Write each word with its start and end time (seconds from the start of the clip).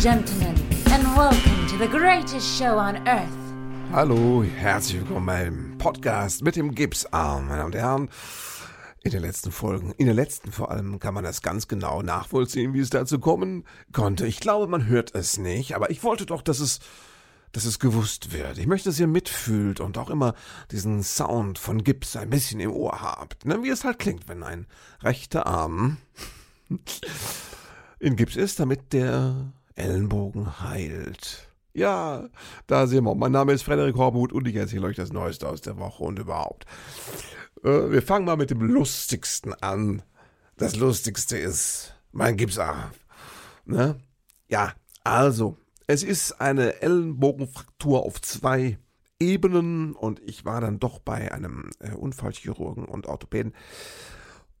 Gentlemen, 0.00 0.54
and 0.92 1.02
welcome 1.16 1.66
to 1.66 1.76
the 1.76 1.88
greatest 1.88 2.56
show 2.56 2.78
on 2.78 2.96
earth. 3.08 3.26
Hallo, 3.90 4.44
herzlich 4.44 5.00
willkommen 5.00 5.26
beim 5.26 5.78
Podcast 5.78 6.44
mit 6.44 6.54
dem 6.54 6.72
Gipsarm, 6.72 7.48
meine 7.48 7.58
Damen 7.58 7.66
und 7.66 7.74
Herren. 7.74 8.08
In 9.02 9.10
den 9.10 9.22
letzten 9.22 9.50
Folgen, 9.50 9.90
in 9.98 10.06
der 10.06 10.14
letzten 10.14 10.52
vor 10.52 10.70
allem, 10.70 11.00
kann 11.00 11.14
man 11.14 11.24
das 11.24 11.42
ganz 11.42 11.66
genau 11.66 12.02
nachvollziehen, 12.02 12.74
wie 12.74 12.78
es 12.78 12.90
dazu 12.90 13.18
kommen 13.18 13.64
konnte. 13.92 14.24
Ich 14.28 14.38
glaube, 14.38 14.68
man 14.68 14.86
hört 14.86 15.16
es 15.16 15.36
nicht, 15.36 15.74
aber 15.74 15.90
ich 15.90 16.04
wollte 16.04 16.26
doch, 16.26 16.42
dass 16.42 16.60
es, 16.60 16.78
dass 17.50 17.64
es 17.64 17.80
gewusst 17.80 18.32
wird. 18.32 18.58
Ich 18.58 18.68
möchte, 18.68 18.90
dass 18.90 19.00
ihr 19.00 19.08
mitfühlt 19.08 19.80
und 19.80 19.98
auch 19.98 20.10
immer 20.10 20.34
diesen 20.70 21.02
Sound 21.02 21.58
von 21.58 21.82
Gips 21.82 22.14
ein 22.14 22.30
bisschen 22.30 22.60
im 22.60 22.70
Ohr 22.70 23.00
habt. 23.02 23.46
Ne? 23.46 23.64
Wie 23.64 23.70
es 23.70 23.82
halt 23.82 23.98
klingt, 23.98 24.28
wenn 24.28 24.44
ein 24.44 24.68
rechter 25.02 25.48
Arm 25.48 25.96
in 27.98 28.14
Gips 28.14 28.36
ist, 28.36 28.60
damit 28.60 28.92
der 28.92 29.52
Ellenbogen 29.78 30.60
heilt. 30.60 31.48
Ja, 31.72 32.28
da 32.66 32.86
sehen 32.86 33.04
wir. 33.04 33.14
Mein 33.14 33.32
Name 33.32 33.52
ist 33.52 33.62
Frederik 33.62 33.96
Hormuth 33.96 34.32
und 34.32 34.48
ich 34.48 34.56
erzähle 34.56 34.86
euch 34.86 34.96
das 34.96 35.12
Neueste 35.12 35.48
aus 35.48 35.60
der 35.60 35.78
Woche 35.78 36.02
und 36.02 36.18
überhaupt. 36.18 36.66
Äh, 37.62 37.90
wir 37.90 38.02
fangen 38.02 38.24
mal 38.24 38.36
mit 38.36 38.50
dem 38.50 38.60
Lustigsten 38.60 39.54
an. 39.54 40.02
Das 40.56 40.76
Lustigste 40.76 41.38
ist 41.38 41.94
mein 42.10 42.36
Gipsarm. 42.36 42.90
Ne? 43.64 44.00
Ja, 44.48 44.72
also, 45.04 45.56
es 45.86 46.02
ist 46.02 46.40
eine 46.40 46.82
Ellenbogenfraktur 46.82 48.04
auf 48.04 48.20
zwei 48.20 48.78
Ebenen 49.20 49.94
und 49.94 50.20
ich 50.20 50.44
war 50.44 50.60
dann 50.60 50.78
doch 50.78 50.98
bei 50.98 51.32
einem 51.32 51.70
äh, 51.80 51.92
Unfallchirurgen 51.92 52.84
und 52.84 53.06
Orthopäden 53.06 53.52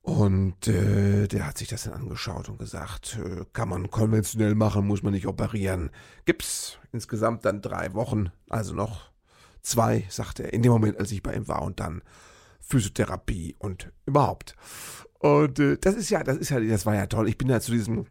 und 0.08 0.66
äh, 0.68 1.28
der 1.28 1.46
hat 1.46 1.58
sich 1.58 1.68
das 1.68 1.82
dann 1.82 1.92
angeschaut 1.92 2.48
und 2.48 2.58
gesagt, 2.58 3.18
äh, 3.22 3.44
kann 3.52 3.68
man 3.68 3.90
konventionell 3.90 4.54
machen, 4.54 4.86
muss 4.86 5.02
man 5.02 5.12
nicht 5.12 5.26
operieren. 5.26 5.90
Gips 6.24 6.78
insgesamt 6.92 7.44
dann 7.44 7.60
drei 7.60 7.92
Wochen, 7.92 8.30
also 8.48 8.74
noch 8.74 9.10
zwei, 9.60 10.06
sagte 10.08 10.44
er, 10.44 10.54
in 10.54 10.62
dem 10.62 10.72
Moment, 10.72 10.98
als 10.98 11.12
ich 11.12 11.22
bei 11.22 11.34
ihm 11.34 11.46
war 11.46 11.60
und 11.60 11.78
dann 11.78 12.00
Physiotherapie 12.58 13.56
und 13.58 13.92
überhaupt. 14.06 14.56
Und 15.18 15.58
äh, 15.58 15.76
das 15.76 15.94
ist 15.94 16.08
ja, 16.08 16.22
das 16.22 16.38
ist 16.38 16.48
ja, 16.48 16.58
das 16.58 16.86
war 16.86 16.94
ja 16.94 17.06
toll. 17.06 17.28
Ich 17.28 17.36
bin 17.36 17.50
ja 17.50 17.60
zu 17.60 17.72
diesem 17.72 18.06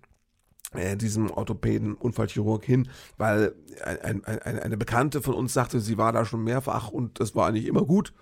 äh, 0.73 0.97
diesem 0.97 1.31
Orthopäden, 1.31 1.95
Unfallchirurg 1.95 2.63
hin, 2.63 2.89
weil 3.17 3.55
ein, 3.83 4.23
ein, 4.23 4.39
ein, 4.43 4.59
eine 4.59 4.77
Bekannte 4.77 5.23
von 5.23 5.33
uns 5.33 5.53
sagte, 5.53 5.79
sie 5.79 5.97
war 5.97 6.11
da 6.11 6.25
schon 6.25 6.43
mehrfach 6.43 6.89
und 6.89 7.19
das 7.19 7.33
war 7.33 7.47
eigentlich 7.47 7.65
immer 7.65 7.85
gut. 7.85 8.13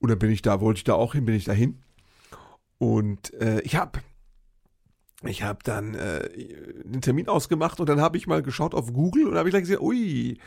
Und 0.00 0.10
dann 0.10 0.18
bin 0.18 0.32
ich 0.32 0.42
da, 0.42 0.60
wollte 0.60 0.78
ich 0.78 0.84
da 0.84 0.94
auch 0.94 1.12
hin, 1.12 1.24
bin 1.24 1.36
ich 1.36 1.44
da 1.44 1.52
hin. 1.52 1.82
Und 2.78 3.32
äh, 3.34 3.60
ich 3.60 3.76
habe 3.76 4.00
ich 5.22 5.42
habe 5.42 5.60
dann 5.64 5.94
äh, 5.94 6.28
den 6.84 7.00
Termin 7.00 7.28
ausgemacht 7.28 7.80
und 7.80 7.88
dann 7.88 8.00
habe 8.00 8.16
ich 8.16 8.26
mal 8.26 8.42
geschaut 8.42 8.74
auf 8.74 8.92
Google 8.92 9.28
und 9.28 9.36
habe 9.36 9.48
ich 9.48 9.52
gleich 9.52 9.62
gesehen, 9.62 9.80
ui, 9.80 10.38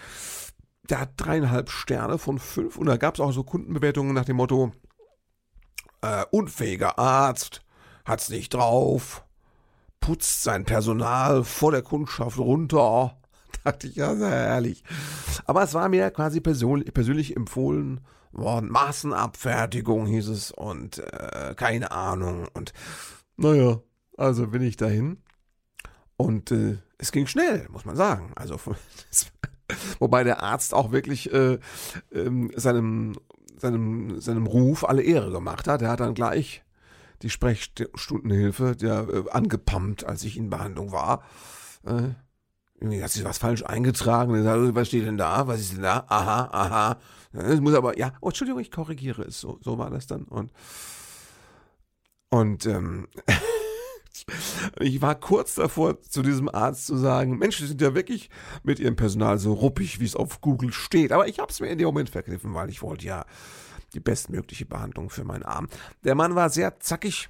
der 0.89 1.01
hat 1.01 1.11
dreieinhalb 1.17 1.69
Sterne 1.69 2.17
von 2.17 2.39
fünf 2.39 2.77
und 2.77 2.85
da 2.85 2.97
gab 2.97 3.15
es 3.15 3.19
auch 3.19 3.31
so 3.31 3.43
Kundenbewertungen 3.43 4.13
nach 4.13 4.25
dem 4.25 4.37
Motto, 4.37 4.71
äh, 6.01 6.25
unfähiger 6.31 6.99
Arzt, 6.99 7.63
hat's 8.05 8.29
nicht 8.29 8.53
drauf, 8.53 9.25
putzt 9.99 10.43
sein 10.43 10.65
Personal 10.65 11.43
vor 11.43 11.71
der 11.71 11.81
Kundschaft 11.81 12.37
runter. 12.37 13.17
Dachte 13.63 13.87
ich, 13.87 13.95
ja, 13.95 14.15
sehr 14.15 14.29
herrlich. 14.29 14.83
Aber 15.45 15.63
es 15.63 15.73
war 15.73 15.89
mir 15.89 16.09
quasi 16.11 16.39
persönlich, 16.41 16.93
persönlich 16.93 17.35
empfohlen, 17.35 18.01
worden. 18.31 18.69
Massenabfertigung 18.71 20.05
hieß 20.05 20.27
es 20.29 20.51
und 20.51 20.99
äh, 20.99 21.53
keine 21.55 21.91
Ahnung. 21.91 22.47
Und 22.53 22.73
naja, 23.37 23.79
also 24.17 24.47
bin 24.47 24.61
ich 24.61 24.77
dahin. 24.77 25.17
Und 26.17 26.51
äh, 26.51 26.77
es 26.97 27.11
ging 27.11 27.27
schnell, 27.27 27.67
muss 27.69 27.85
man 27.85 27.95
sagen. 27.95 28.31
Also 28.35 28.59
wobei 29.99 30.23
der 30.23 30.43
Arzt 30.43 30.73
auch 30.73 30.91
wirklich 30.91 31.31
äh, 31.33 31.59
ähm, 32.11 32.51
seinem, 32.55 33.15
seinem, 33.57 34.19
seinem 34.19 34.45
Ruf 34.45 34.83
alle 34.83 35.01
Ehre 35.01 35.31
gemacht 35.31 35.67
hat. 35.67 35.81
Er 35.81 35.89
hat 35.89 36.01
dann 36.01 36.13
gleich 36.13 36.63
die 37.21 37.29
Sprechstundenhilfe 37.29 38.75
der, 38.75 39.07
äh, 39.09 39.29
angepumpt, 39.31 40.05
als 40.05 40.23
ich 40.23 40.37
in 40.37 40.49
Behandlung 40.49 40.91
war. 40.91 41.23
Äh, 41.85 42.09
irgendwie 42.79 43.03
hat 43.03 43.11
sich 43.11 43.23
was 43.23 43.37
falsch 43.37 43.63
eingetragen. 43.63 44.33
Was 44.75 44.87
steht 44.87 45.05
denn 45.05 45.17
da? 45.17 45.47
Was 45.47 45.59
ist 45.59 45.73
denn 45.73 45.83
da? 45.83 46.05
Aha, 46.07 46.49
aha. 46.51 46.97
Es 47.33 47.61
muss 47.61 47.73
aber, 47.73 47.97
ja, 47.97 48.13
oh, 48.21 48.27
Entschuldigung, 48.27 48.61
ich 48.61 48.71
korrigiere 48.71 49.23
es. 49.23 49.39
So, 49.39 49.59
so 49.61 49.77
war 49.77 49.89
das 49.89 50.07
dann. 50.07 50.23
Und, 50.23 50.51
und 52.29 52.65
ähm, 52.65 53.07
ich 54.79 55.01
war 55.01 55.15
kurz 55.15 55.55
davor, 55.55 56.01
zu 56.01 56.21
diesem 56.21 56.49
Arzt 56.49 56.87
zu 56.87 56.97
sagen, 56.97 57.37
Mensch, 57.37 57.57
die 57.57 57.67
sind 57.67 57.81
ja 57.81 57.93
wirklich 57.93 58.29
mit 58.63 58.79
ihrem 58.79 58.95
Personal 58.95 59.37
so 59.37 59.53
ruppig, 59.53 59.99
wie 59.99 60.05
es 60.05 60.15
auf 60.15 60.41
Google 60.41 60.73
steht. 60.73 61.11
Aber 61.11 61.27
ich 61.27 61.39
habe 61.39 61.51
es 61.51 61.59
mir 61.59 61.67
in 61.67 61.77
dem 61.77 61.85
Moment 61.85 62.09
verkniffen, 62.09 62.53
weil 62.53 62.69
ich 62.69 62.81
wollte 62.81 63.05
ja 63.05 63.25
die 63.93 63.99
bestmögliche 63.99 64.65
Behandlung 64.65 65.09
für 65.09 65.23
meinen 65.23 65.43
Arm. 65.43 65.67
Der 66.03 66.15
Mann 66.15 66.35
war 66.35 66.49
sehr 66.49 66.79
zackig 66.79 67.29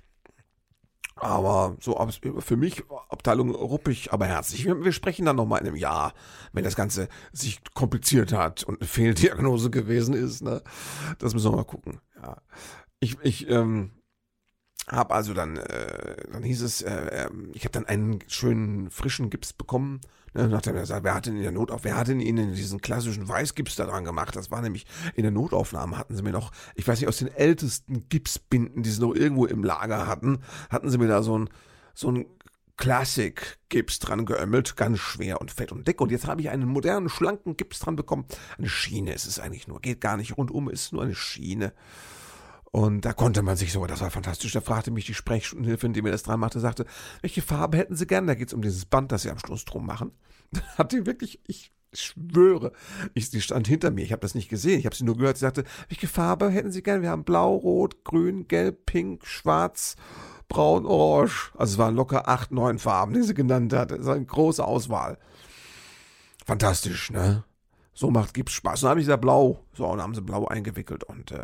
aber 1.20 1.76
so 1.80 1.98
für 2.40 2.58
mich 2.58 2.84
Abteilung 3.10 3.54
ruppig, 3.54 4.12
aber 4.14 4.26
herzlich. 4.26 4.66
Wir, 4.66 4.92
sprechen 4.92 5.26
dann 5.26 5.36
nochmal 5.36 5.62
in 5.62 5.68
einem 5.68 5.76
Jahr, 5.76 6.14
wenn 6.54 6.64
das 6.64 6.76
Ganze 6.76 7.10
sich 7.32 7.62
kompliziert 7.74 8.34
hat 8.34 8.64
und 8.64 8.80
eine 8.80 8.88
Fehldiagnose 8.88 9.70
gewesen 9.70 10.14
ist. 10.14 10.42
Ne? 10.42 10.62
Das 11.20 11.34
müssen 11.34 11.52
wir 11.52 11.58
mal 11.58 11.64
gucken. 11.64 12.00
Ja. 12.22 12.38
Ich, 13.00 13.18
ich 13.22 13.50
ähm, 13.50 13.92
habe 14.90 15.14
also 15.14 15.34
dann, 15.34 15.58
äh, 15.58 16.16
dann 16.32 16.44
hieß 16.44 16.62
es, 16.62 16.82
äh, 16.82 17.28
ähm, 17.28 17.52
ich 17.54 17.64
habe 17.64 17.72
dann 17.72 17.86
einen 17.86 18.20
schönen 18.28 18.90
frischen 18.90 19.30
Gips 19.30 19.54
bekommen 19.54 20.02
Ne, 20.34 20.44
dann 20.44 20.54
hat 20.54 20.68
er 20.68 20.74
gesagt, 20.74 21.04
wer 21.04 21.16
hat 21.16 21.26
denn 21.26 21.38
in 21.38 21.42
der 21.42 21.52
Notaufnahme, 21.52 21.84
wer 21.84 21.98
hat 22.00 22.08
denn 22.08 22.20
Ihnen 22.20 22.54
diesen 22.54 22.82
klassischen 22.82 23.28
Weißgips 23.28 23.76
da 23.76 23.86
dran 23.86 24.04
gemacht? 24.04 24.36
Das 24.36 24.52
war 24.52 24.62
nämlich 24.62 24.86
in 25.16 25.24
der 25.24 25.32
Notaufnahme 25.32 25.98
hatten 25.98 26.16
sie 26.16 26.22
mir 26.22 26.32
noch, 26.32 26.52
ich 26.76 26.88
weiß 26.88 27.00
nicht, 27.00 27.08
aus 27.08 27.18
den 27.18 27.34
ältesten 27.34 28.08
Gipsbinden, 28.10 28.84
die 28.84 28.92
sie 28.92 29.02
noch 29.02 29.16
irgendwo 29.16 29.46
im 29.46 29.64
Lager 29.64 30.06
hatten, 30.06 30.40
hatten 30.70 30.90
sie 30.90 31.00
mir 31.00 31.08
da 31.08 31.24
so 31.24 31.38
ein, 31.38 31.50
so 31.96 32.12
ein 32.12 32.26
Classic-Gips 32.78 34.00
dran 34.00 34.26
geömmelt, 34.26 34.78
ganz 34.78 35.00
schwer 35.00 35.42
und 35.42 35.52
fett 35.52 35.72
und 35.72 35.88
dick. 35.88 36.00
Und 36.00 36.12
jetzt 36.12 36.28
habe 36.28 36.42
ich 36.42 36.50
einen 36.50 36.70
modernen, 36.70 37.10
schlanken 37.10 37.58
Gips 37.58 37.80
dran 37.80 37.96
bekommen. 37.96 38.26
Eine 38.58 38.70
Schiene 38.70 39.14
ist 39.14 39.26
es 39.26 39.40
eigentlich 39.40 39.68
nur, 39.68 39.82
geht 39.82 40.00
gar 40.00 40.16
nicht 40.16 40.38
rundum, 40.38 40.70
ist 40.70 40.94
nur 40.94 41.04
eine 41.04 41.16
Schiene. 41.16 41.74
Und 42.72 43.02
da 43.02 43.14
konnte 43.14 43.42
man 43.42 43.58
sich 43.58 43.72
so, 43.72 43.86
das 43.86 44.02
war 44.02 44.12
fantastisch. 44.12 44.52
Da 44.52 44.62
fragte 44.62 44.92
mich 44.92 45.06
die 45.06 45.14
Sprechstundenhilfin, 45.14 45.94
die 45.94 46.02
mir 46.02 46.12
das 46.12 46.24
dran 46.24 46.40
machte, 46.40 46.60
sagte, 46.60 46.86
welche 47.22 47.42
Farbe 47.42 47.78
hätten 47.78 47.96
Sie 47.96 48.06
gern? 48.06 48.28
Da 48.28 48.36
geht 48.36 48.50
es 48.50 48.54
um 48.54 48.62
dieses 48.62 48.86
Band, 48.86 49.12
das 49.12 49.24
Sie 49.24 49.32
am 49.32 49.40
Schluss 49.40 49.66
drum 49.66 49.86
machen. 49.86 50.12
Da 50.52 50.62
hat 50.80 50.92
die 50.94 51.06
wirklich, 51.06 51.40
ich 51.46 51.72
schwöre, 51.94 52.72
ich, 53.14 53.30
die 53.30 53.40
stand 53.40 53.68
hinter 53.68 53.92
mir, 53.92 54.04
ich 54.04 54.12
habe 54.12 54.22
das 54.22 54.34
nicht 54.34 54.50
gesehen, 54.50 54.80
ich 54.80 54.86
habe 54.86 54.96
sie 54.96 55.04
nur 55.04 55.16
gehört, 55.16 55.38
sie 55.38 55.42
sagte, 55.42 55.64
welche 55.90 56.08
Farbe 56.08 56.50
hätten 56.50 56.72
Sie 56.72 56.82
gern? 56.82 57.04
Wir 57.04 57.10
haben 57.12 57.24
blau, 57.24 57.56
rot, 57.56 58.04
grün, 58.04 58.48
gelb, 58.48 58.88
pink, 58.88 59.28
schwarz, 59.28 59.96
braun, 60.48 60.86
orange. 60.86 61.52
Also 61.56 61.74
es 61.74 61.78
waren 61.78 61.96
locker 61.96 62.28
acht, 62.28 62.52
neun 62.52 62.80
Farben, 62.80 63.14
die 63.14 63.22
sie 63.22 63.34
genannt 63.34 63.74
hat. 63.74 63.92
Das 63.92 64.06
war 64.06 64.16
eine 64.16 64.26
große 64.26 64.64
Auswahl. 64.64 65.18
Fantastisch, 66.46 67.12
ne? 67.12 67.44
So 67.94 68.10
macht, 68.12 68.34
gibt's 68.34 68.54
Spaß. 68.54 68.82
Und 68.82 68.84
dann 68.84 68.90
habe 68.92 69.00
ich 69.02 69.06
gesagt, 69.06 69.22
blau. 69.22 69.64
So, 69.74 69.86
und 69.86 69.98
dann 69.98 70.04
haben 70.04 70.16
sie 70.16 70.22
blau 70.22 70.48
eingewickelt 70.48 71.04
und 71.04 71.32
äh, 71.32 71.44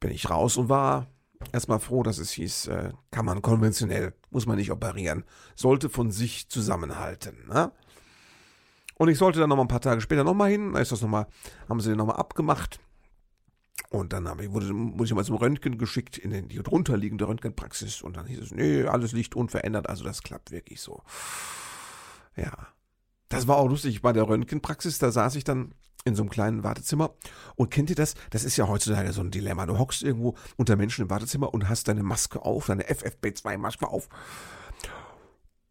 bin 0.00 0.10
ich 0.10 0.30
raus 0.30 0.56
und 0.56 0.68
war 0.68 1.06
erstmal 1.52 1.80
froh, 1.80 2.02
dass 2.02 2.18
es 2.18 2.30
hieß, 2.32 2.66
äh, 2.68 2.92
kann 3.10 3.24
man 3.24 3.42
konventionell, 3.42 4.14
muss 4.30 4.46
man 4.46 4.56
nicht 4.56 4.70
operieren, 4.70 5.24
sollte 5.54 5.88
von 5.88 6.10
sich 6.10 6.48
zusammenhalten. 6.48 7.46
Ne? 7.48 7.72
Und 8.94 9.08
ich 9.08 9.18
sollte 9.18 9.38
dann 9.38 9.48
noch 9.48 9.56
mal 9.56 9.62
ein 9.62 9.68
paar 9.68 9.80
Tage 9.80 10.00
später 10.00 10.24
nochmal 10.24 10.50
hin, 10.50 10.72
da 10.72 10.80
ist 10.80 10.92
das 10.92 11.02
noch 11.02 11.08
mal, 11.08 11.26
haben 11.68 11.80
sie 11.80 11.90
den 11.90 11.98
nochmal 11.98 12.16
abgemacht. 12.16 12.80
Und 13.90 14.12
dann 14.12 14.26
ich, 14.40 14.52
wurde, 14.52 14.68
wurde 14.70 15.04
ich 15.04 15.14
mal 15.14 15.24
zum 15.24 15.36
Röntgen 15.36 15.78
geschickt 15.78 16.18
in 16.18 16.30
den, 16.30 16.48
die 16.48 16.62
drunterliegende 16.62 17.26
Röntgenpraxis. 17.26 18.02
Und 18.02 18.16
dann 18.16 18.26
hieß 18.26 18.40
es, 18.40 18.50
nee, 18.50 18.84
alles 18.84 19.12
liegt 19.12 19.34
unverändert, 19.34 19.88
also 19.88 20.04
das 20.04 20.22
klappt 20.22 20.50
wirklich 20.50 20.80
so. 20.80 21.02
Ja. 22.36 22.52
Das 23.28 23.46
war 23.46 23.56
auch 23.56 23.68
lustig 23.68 24.02
bei 24.02 24.12
der 24.12 24.28
Röntgenpraxis, 24.28 24.98
da 24.98 25.10
saß 25.10 25.34
ich 25.34 25.44
dann 25.44 25.74
in 26.04 26.14
so 26.14 26.22
einem 26.22 26.30
kleinen 26.30 26.64
Wartezimmer. 26.64 27.14
Und 27.54 27.70
kennt 27.70 27.90
ihr 27.90 27.96
das? 27.96 28.14
Das 28.30 28.44
ist 28.44 28.56
ja 28.56 28.68
heutzutage 28.68 29.12
so 29.12 29.20
ein 29.20 29.30
Dilemma. 29.30 29.66
Du 29.66 29.78
hockst 29.78 30.02
irgendwo 30.02 30.34
unter 30.56 30.76
Menschen 30.76 31.02
im 31.02 31.10
Wartezimmer 31.10 31.52
und 31.52 31.68
hast 31.68 31.88
deine 31.88 32.02
Maske 32.02 32.42
auf, 32.42 32.66
deine 32.66 32.84
FFP2-Maske 32.84 33.86
auf. 33.86 34.08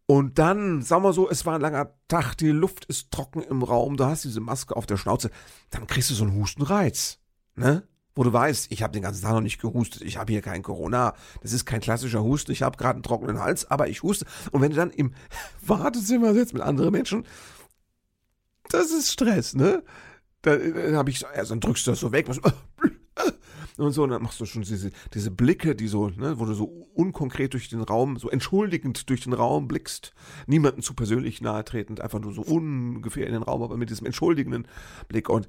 Und 0.06 0.38
dann, 0.38 0.80
sagen 0.80 1.02
wir 1.02 1.12
so, 1.12 1.28
es 1.28 1.44
war 1.44 1.56
ein 1.56 1.60
langer 1.60 1.92
Tag, 2.08 2.34
die 2.36 2.48
Luft 2.48 2.86
ist 2.86 3.10
trocken 3.10 3.42
im 3.42 3.62
Raum, 3.62 3.98
du 3.98 4.06
hast 4.06 4.24
diese 4.24 4.40
Maske 4.40 4.74
auf 4.74 4.86
der 4.86 4.96
Schnauze, 4.96 5.30
dann 5.68 5.86
kriegst 5.86 6.08
du 6.08 6.14
so 6.14 6.24
einen 6.24 6.34
Hustenreiz, 6.34 7.18
ne? 7.56 7.86
Wo 8.18 8.24
du 8.24 8.32
weißt, 8.32 8.72
ich 8.72 8.82
habe 8.82 8.92
den 8.92 9.02
ganzen 9.02 9.22
Tag 9.22 9.30
noch 9.30 9.40
nicht 9.40 9.60
gehustet, 9.60 10.02
ich 10.02 10.16
habe 10.16 10.32
hier 10.32 10.42
kein 10.42 10.64
Corona, 10.64 11.14
das 11.40 11.52
ist 11.52 11.66
kein 11.66 11.78
klassischer 11.78 12.24
Husten, 12.24 12.50
ich 12.50 12.62
habe 12.62 12.76
gerade 12.76 12.96
einen 12.96 13.04
trockenen 13.04 13.38
Hals, 13.38 13.70
aber 13.70 13.86
ich 13.86 14.02
huste. 14.02 14.26
Und 14.50 14.60
wenn 14.60 14.72
du 14.72 14.76
dann 14.76 14.90
im 14.90 15.14
Wartezimmer 15.64 16.34
sitzt 16.34 16.52
mit 16.52 16.60
anderen 16.60 16.90
Menschen, 16.90 17.24
das 18.70 18.90
ist 18.90 19.12
Stress, 19.12 19.54
ne? 19.54 19.84
Dann, 20.42 20.74
dann 20.74 20.96
habe 20.96 21.10
ich, 21.10 21.24
also 21.28 21.50
dann 21.50 21.60
drückst 21.60 21.86
du 21.86 21.92
das 21.92 22.00
so 22.00 22.10
weg. 22.10 22.26
Und 23.76 23.92
so, 23.92 24.02
und 24.02 24.10
dann 24.10 24.22
machst 24.22 24.40
du 24.40 24.44
schon 24.44 24.62
diese, 24.62 24.90
diese 25.14 25.30
Blicke, 25.30 25.76
die 25.76 25.86
so, 25.86 26.08
ne, 26.08 26.40
wo 26.40 26.46
du 26.46 26.52
so 26.52 26.64
unkonkret 26.94 27.52
durch 27.52 27.68
den 27.68 27.80
Raum, 27.80 28.16
so 28.16 28.28
entschuldigend 28.28 29.08
durch 29.08 29.20
den 29.20 29.32
Raum 29.32 29.68
blickst, 29.68 30.14
niemanden 30.48 30.82
zu 30.82 30.94
persönlich 30.94 31.40
nahe 31.42 31.64
tretend, 31.64 32.00
einfach 32.00 32.18
nur 32.18 32.32
so 32.32 32.42
ungefähr 32.42 33.28
in 33.28 33.34
den 33.34 33.44
Raum, 33.44 33.62
aber 33.62 33.76
mit 33.76 33.88
diesem 33.88 34.06
entschuldigenden 34.06 34.66
Blick 35.06 35.28
und 35.28 35.46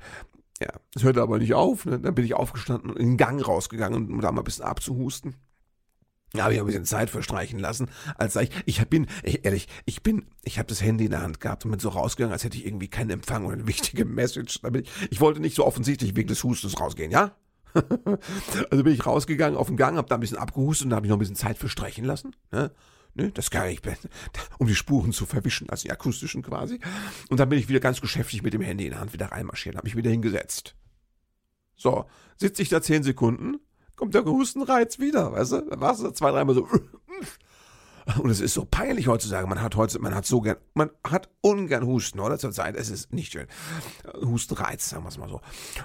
ja, 0.62 0.70
es 0.96 1.04
hörte 1.04 1.22
aber 1.22 1.40
nicht 1.40 1.54
auf, 1.54 1.86
ne? 1.86 2.00
dann 2.00 2.16
bin 2.16 2.26
ich 2.26 2.34
aufgestanden 2.34 2.90
und 2.90 3.00
in 3.00 3.12
den 3.12 3.18
Gang 3.18 3.46
rausgegangen, 3.46 4.12
um 4.12 4.22
da 4.22 4.32
mal 4.32 4.42
ein 4.42 4.46
bisschen 4.46 4.66
abzuhusten. 4.66 5.36
Da 6.34 6.44
habe 6.44 6.54
ich 6.54 6.60
ein 6.60 6.66
bisschen 6.66 6.86
Zeit 6.86 7.10
verstreichen 7.10 7.58
lassen, 7.58 7.90
als 8.16 8.36
ich, 8.36 8.52
ich 8.66 8.88
bin, 8.88 9.08
ich, 9.24 9.46
ehrlich, 9.46 9.68
ich 9.86 10.04
bin, 10.04 10.28
ich 10.44 10.60
habe 10.60 10.68
das 10.68 10.82
Handy 10.82 11.06
in 11.06 11.12
der 11.12 11.24
Hand 11.24 11.40
gehabt 11.40 11.66
und 11.66 11.72
bin 11.72 11.80
so 11.80 11.90
rausgegangen, 11.90 12.34
als 12.34 12.44
hätte 12.44 12.58
ich 12.58 12.68
irgendwie 12.68 12.88
keinen 12.88 13.10
Empfang 13.10 13.46
oder 13.46 13.56
eine 13.56 13.68
wichtige 13.68 14.06
Message. 14.06 14.60
Ich, 14.76 14.90
ich 15.10 15.22
wollte 15.22 15.40
nicht 15.40 15.56
so 15.56 15.66
offensichtlich 15.66 16.16
wegen 16.16 16.28
des 16.28 16.44
Hustens 16.44 16.80
rausgehen, 16.80 17.12
ja? 17.12 17.36
also 17.74 18.84
bin 18.84 18.94
ich 18.94 19.06
rausgegangen 19.06 19.58
auf 19.58 19.68
den 19.68 19.78
Gang, 19.78 19.98
habe 19.98 20.08
da 20.08 20.16
ein 20.16 20.22
bisschen 20.22 20.38
abgehustet 20.38 20.86
und 20.86 20.90
da 20.92 20.98
habe 20.98 21.08
ich 21.08 21.10
noch 21.10 21.18
ein 21.18 21.20
bisschen 21.20 21.36
Zeit 21.36 21.58
verstreichen 21.58 22.06
lassen. 22.06 22.36
Ne? 22.52 22.72
Ne, 23.20 23.32
das 23.34 23.52
kann 23.52 23.68
ich, 23.68 23.82
um 24.60 24.68
die 24.68 24.76
Spuren 24.76 25.12
zu 25.12 25.26
verwischen, 25.26 25.70
also 25.70 25.84
die 25.84 25.92
akustischen 25.92 26.42
quasi. 26.42 26.80
Und 27.30 27.42
dann 27.42 27.50
bin 27.50 27.60
ich 27.60 27.68
wieder 27.68 27.82
ganz 27.82 28.00
geschäftig 28.00 28.44
mit 28.44 28.54
dem 28.54 28.62
Handy 28.62 28.86
in 28.86 28.92
der 28.92 29.02
Hand 29.02 29.12
wieder 29.12 29.26
reinmarschiert, 29.26 29.76
habe 29.76 29.86
mich 29.86 29.98
wieder 29.98 30.10
hingesetzt. 30.10 30.76
So, 31.76 32.06
sitze 32.38 32.62
ich 32.62 32.70
da 32.70 32.82
zehn 32.82 33.04
Sekunden, 33.04 33.58
kommt 33.98 34.14
der 34.14 34.24
Hustenreiz 34.24 35.00
wieder, 35.00 35.34
weißt 35.34 35.52
du? 35.52 35.62
Dann 35.70 35.82
warst 35.82 36.02
du 36.02 36.12
zwei, 36.12 36.32
dreimal 36.32 36.56
so. 36.56 36.66
Und 38.22 38.30
es 38.30 38.40
ist 38.40 38.54
so 38.54 38.66
peinlich 38.66 39.08
heutzutage. 39.08 39.46
Man 39.48 39.62
hat 39.62 39.76
heute, 39.76 40.00
man 40.00 40.16
hat 40.16 40.26
so 40.26 40.40
gern, 40.40 40.56
man 40.74 40.90
hat 41.04 41.30
ungern 41.42 41.86
Husten, 41.86 42.22
oder? 42.22 42.40
Zur 42.40 42.52
Zeit. 42.52 42.76
Es 42.76 42.90
ist 42.90 43.14
nicht 43.14 43.34
schön. 43.34 43.46
Hustenreiz, 44.16 44.90
sagen 44.90 45.04
wir 45.04 45.10
es 45.10 45.18
mal 45.18 45.30
so. 45.30 45.42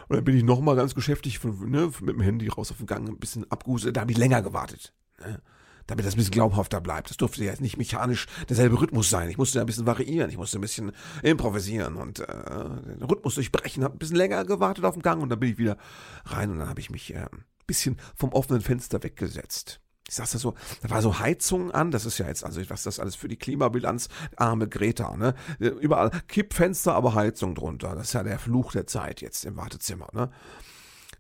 Und 0.09 0.17
dann 0.17 0.25
bin 0.25 0.37
ich 0.37 0.43
nochmal 0.45 0.75
ganz 0.75 0.95
geschäftig 0.95 1.43
ne, 1.45 1.91
mit 2.01 2.15
dem 2.15 2.21
Handy 2.21 2.49
raus 2.49 2.71
auf 2.71 2.79
den 2.79 2.87
Gang, 2.87 3.09
ein 3.09 3.19
bisschen 3.19 3.51
abgehustet. 3.51 3.97
Da 3.97 4.03
habe 4.03 4.13
ich 4.13 4.17
länger 4.17 4.41
gewartet. 4.41 4.95
Ne? 5.21 5.43
Damit 5.87 6.07
das 6.07 6.15
ein 6.15 6.17
bisschen 6.17 6.33
glaubhafter 6.33 6.81
bleibt. 6.81 7.11
Das 7.11 7.17
durfte 7.17 7.45
ja 7.45 7.53
nicht 7.59 7.77
mechanisch 7.77 8.27
derselbe 8.49 8.81
Rhythmus 8.81 9.11
sein. 9.11 9.29
Ich 9.29 9.39
musste 9.39 9.61
ein 9.61 9.67
bisschen 9.67 9.87
variieren. 9.87 10.31
Ich 10.31 10.39
musste 10.39 10.59
ein 10.59 10.63
bisschen 10.63 10.93
improvisieren 11.23 11.97
und 11.97 12.21
äh, 12.21 12.27
den 12.27 13.03
Rhythmus 13.03 13.35
durchbrechen. 13.35 13.85
Habe 13.85 13.97
ein 13.97 13.99
bisschen 13.99 14.17
länger 14.17 14.45
gewartet 14.45 14.85
auf 14.85 14.95
dem 14.95 15.03
Gang 15.03 15.23
und 15.23 15.29
dann 15.29 15.41
bin 15.41 15.51
ich 15.51 15.59
wieder 15.59 15.77
rein 16.25 16.51
und 16.51 16.59
dann 16.59 16.69
habe 16.69 16.81
ich 16.81 16.91
mich 16.91 17.15
äh, 17.15 17.19
ein 17.19 17.45
bisschen 17.67 17.99
vom 18.15 18.33
offenen 18.33 18.61
Fenster 18.63 19.03
weggesetzt 19.03 19.81
ich 20.09 20.15
sag's 20.15 20.33
das 20.33 20.43
so, 20.43 20.55
da 20.83 20.91
war 20.91 21.01
so 21.01 21.19
Heizung 21.19 21.71
an, 21.71 21.91
das 21.91 22.05
ist 22.05 22.19
ja 22.19 22.27
jetzt, 22.27 22.45
also 22.45 22.61
was 22.69 22.83
das 22.83 23.01
alles 23.01 23.15
für 23.15 23.29
die 23.29 23.37
Klimabilanz, 23.37 24.09
arme 24.37 24.69
Greta, 24.69 25.17
ne? 25.17 25.35
Überall 25.59 26.11
Kippfenster, 26.29 26.95
aber 26.95 27.15
Heizung 27.15 27.55
drunter. 27.55 27.95
Das 27.95 28.09
ist 28.09 28.13
ja 28.13 28.23
der 28.23 28.39
Fluch 28.39 28.73
der 28.73 28.87
Zeit 28.87 29.23
jetzt 29.23 29.45
im 29.45 29.57
Wartezimmer, 29.57 30.09
ne? 30.13 30.31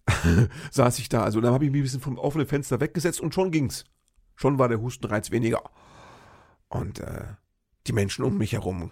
Saß 0.71 0.99
ich 0.99 1.09
da, 1.09 1.23
also 1.23 1.41
dann 1.41 1.55
habe 1.55 1.65
ich 1.65 1.71
mich 1.71 1.81
ein 1.81 1.85
bisschen 1.85 2.01
vom 2.01 2.19
offenen 2.19 2.47
Fenster 2.47 2.79
weggesetzt 2.81 3.23
und 3.23 3.33
schon 3.33 3.51
ging's. 3.51 3.85
Schon 4.37 4.59
war 4.59 4.69
der 4.69 4.81
Hustenreiz 4.81 5.31
weniger. 5.31 5.63
Und 6.69 7.01
äh, 7.01 7.25
die 7.87 7.93
Menschen 7.93 8.25
um 8.25 8.39
mich 8.39 8.53
herum 8.53 8.91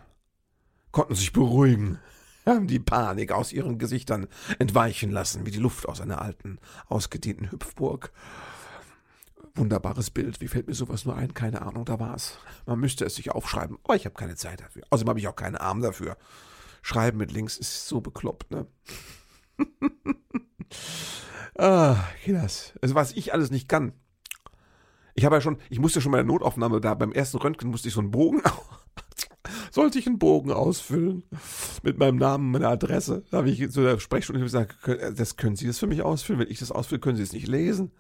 konnten 0.93 1.15
sich 1.15 1.33
beruhigen, 1.33 1.99
haben 2.47 2.67
die 2.67 2.79
Panik 2.79 3.33
aus 3.33 3.53
ihren 3.53 3.79
Gesichtern 3.79 4.29
entweichen 4.59 5.11
lassen, 5.11 5.47
wie 5.47 5.50
die 5.50 5.59
Luft 5.59 5.89
aus 5.89 6.00
einer 6.00 6.21
alten, 6.21 6.59
ausgedehnten 6.89 7.50
Hüpfburg. 7.50 8.12
Wunderbares 9.55 10.11
Bild. 10.11 10.41
Wie 10.41 10.49
fällt 10.49 10.67
mir 10.67 10.75
sowas 10.75 11.05
nur 11.05 11.15
ein? 11.15 11.35
Keine 11.35 11.62
Ahnung, 11.62 11.85
da 11.85 12.00
war 12.00 12.15
es. 12.15 12.39
Man 12.67 12.81
müsste 12.81 13.05
es 13.05 13.17
sich 13.17 13.31
aufschreiben, 13.31 13.79
aber 13.85 13.97
ich 13.97 14.06
habe 14.06 14.15
keine 14.15 14.35
Zeit 14.35 14.61
dafür. 14.61 14.83
Außerdem 14.91 15.11
habe 15.11 15.19
ich 15.19 15.29
auch 15.29 15.37
keinen 15.37 15.56
Arm 15.56 15.83
dafür. 15.83 16.17
Schreiben 16.81 17.19
mit 17.19 17.33
links 17.33 17.59
ist 17.59 17.87
so 17.87 18.00
bekloppt, 18.00 18.50
ne? 18.50 18.67
ah, 21.59 21.97
das. 22.27 22.73
Also 22.81 22.94
was 22.94 23.12
ich 23.12 23.35
alles 23.35 23.50
nicht 23.50 23.69
kann. 23.69 23.93
Ich 25.14 25.25
habe 25.25 25.37
ja 25.37 25.41
schon, 25.41 25.59
ich 25.69 25.79
musste 25.79 26.00
schon 26.00 26.12
bei 26.12 26.19
der 26.19 26.26
Notaufnahme 26.26 26.81
da, 26.81 26.94
beim 26.94 27.12
ersten 27.12 27.37
Röntgen 27.38 27.70
musste 27.70 27.88
ich 27.88 27.94
so 27.94 28.00
einen 28.00 28.11
Bogen, 28.11 28.43
sollte 29.70 29.99
ich 29.99 30.06
einen 30.06 30.19
Bogen 30.19 30.53
ausfüllen 30.53 31.25
mit 31.82 31.99
meinem 31.99 32.17
Namen, 32.17 32.50
meiner 32.50 32.69
Adresse. 32.69 33.25
Da 33.31 33.38
habe 33.38 33.50
ich 33.50 33.70
zu 33.70 33.82
der 33.82 33.99
Sprechstunde 33.99 34.41
gesagt, 34.41 34.76
das 35.17 35.37
können 35.37 35.56
Sie 35.56 35.67
das 35.67 35.79
für 35.79 35.87
mich 35.87 36.03
ausfüllen? 36.03 36.41
Wenn 36.41 36.50
ich 36.50 36.61
das 36.61 36.73
ausfülle, 36.73 37.00
können 37.00 37.17
Sie 37.17 37.23
es 37.23 37.32
nicht 37.32 37.49
lesen. 37.49 37.93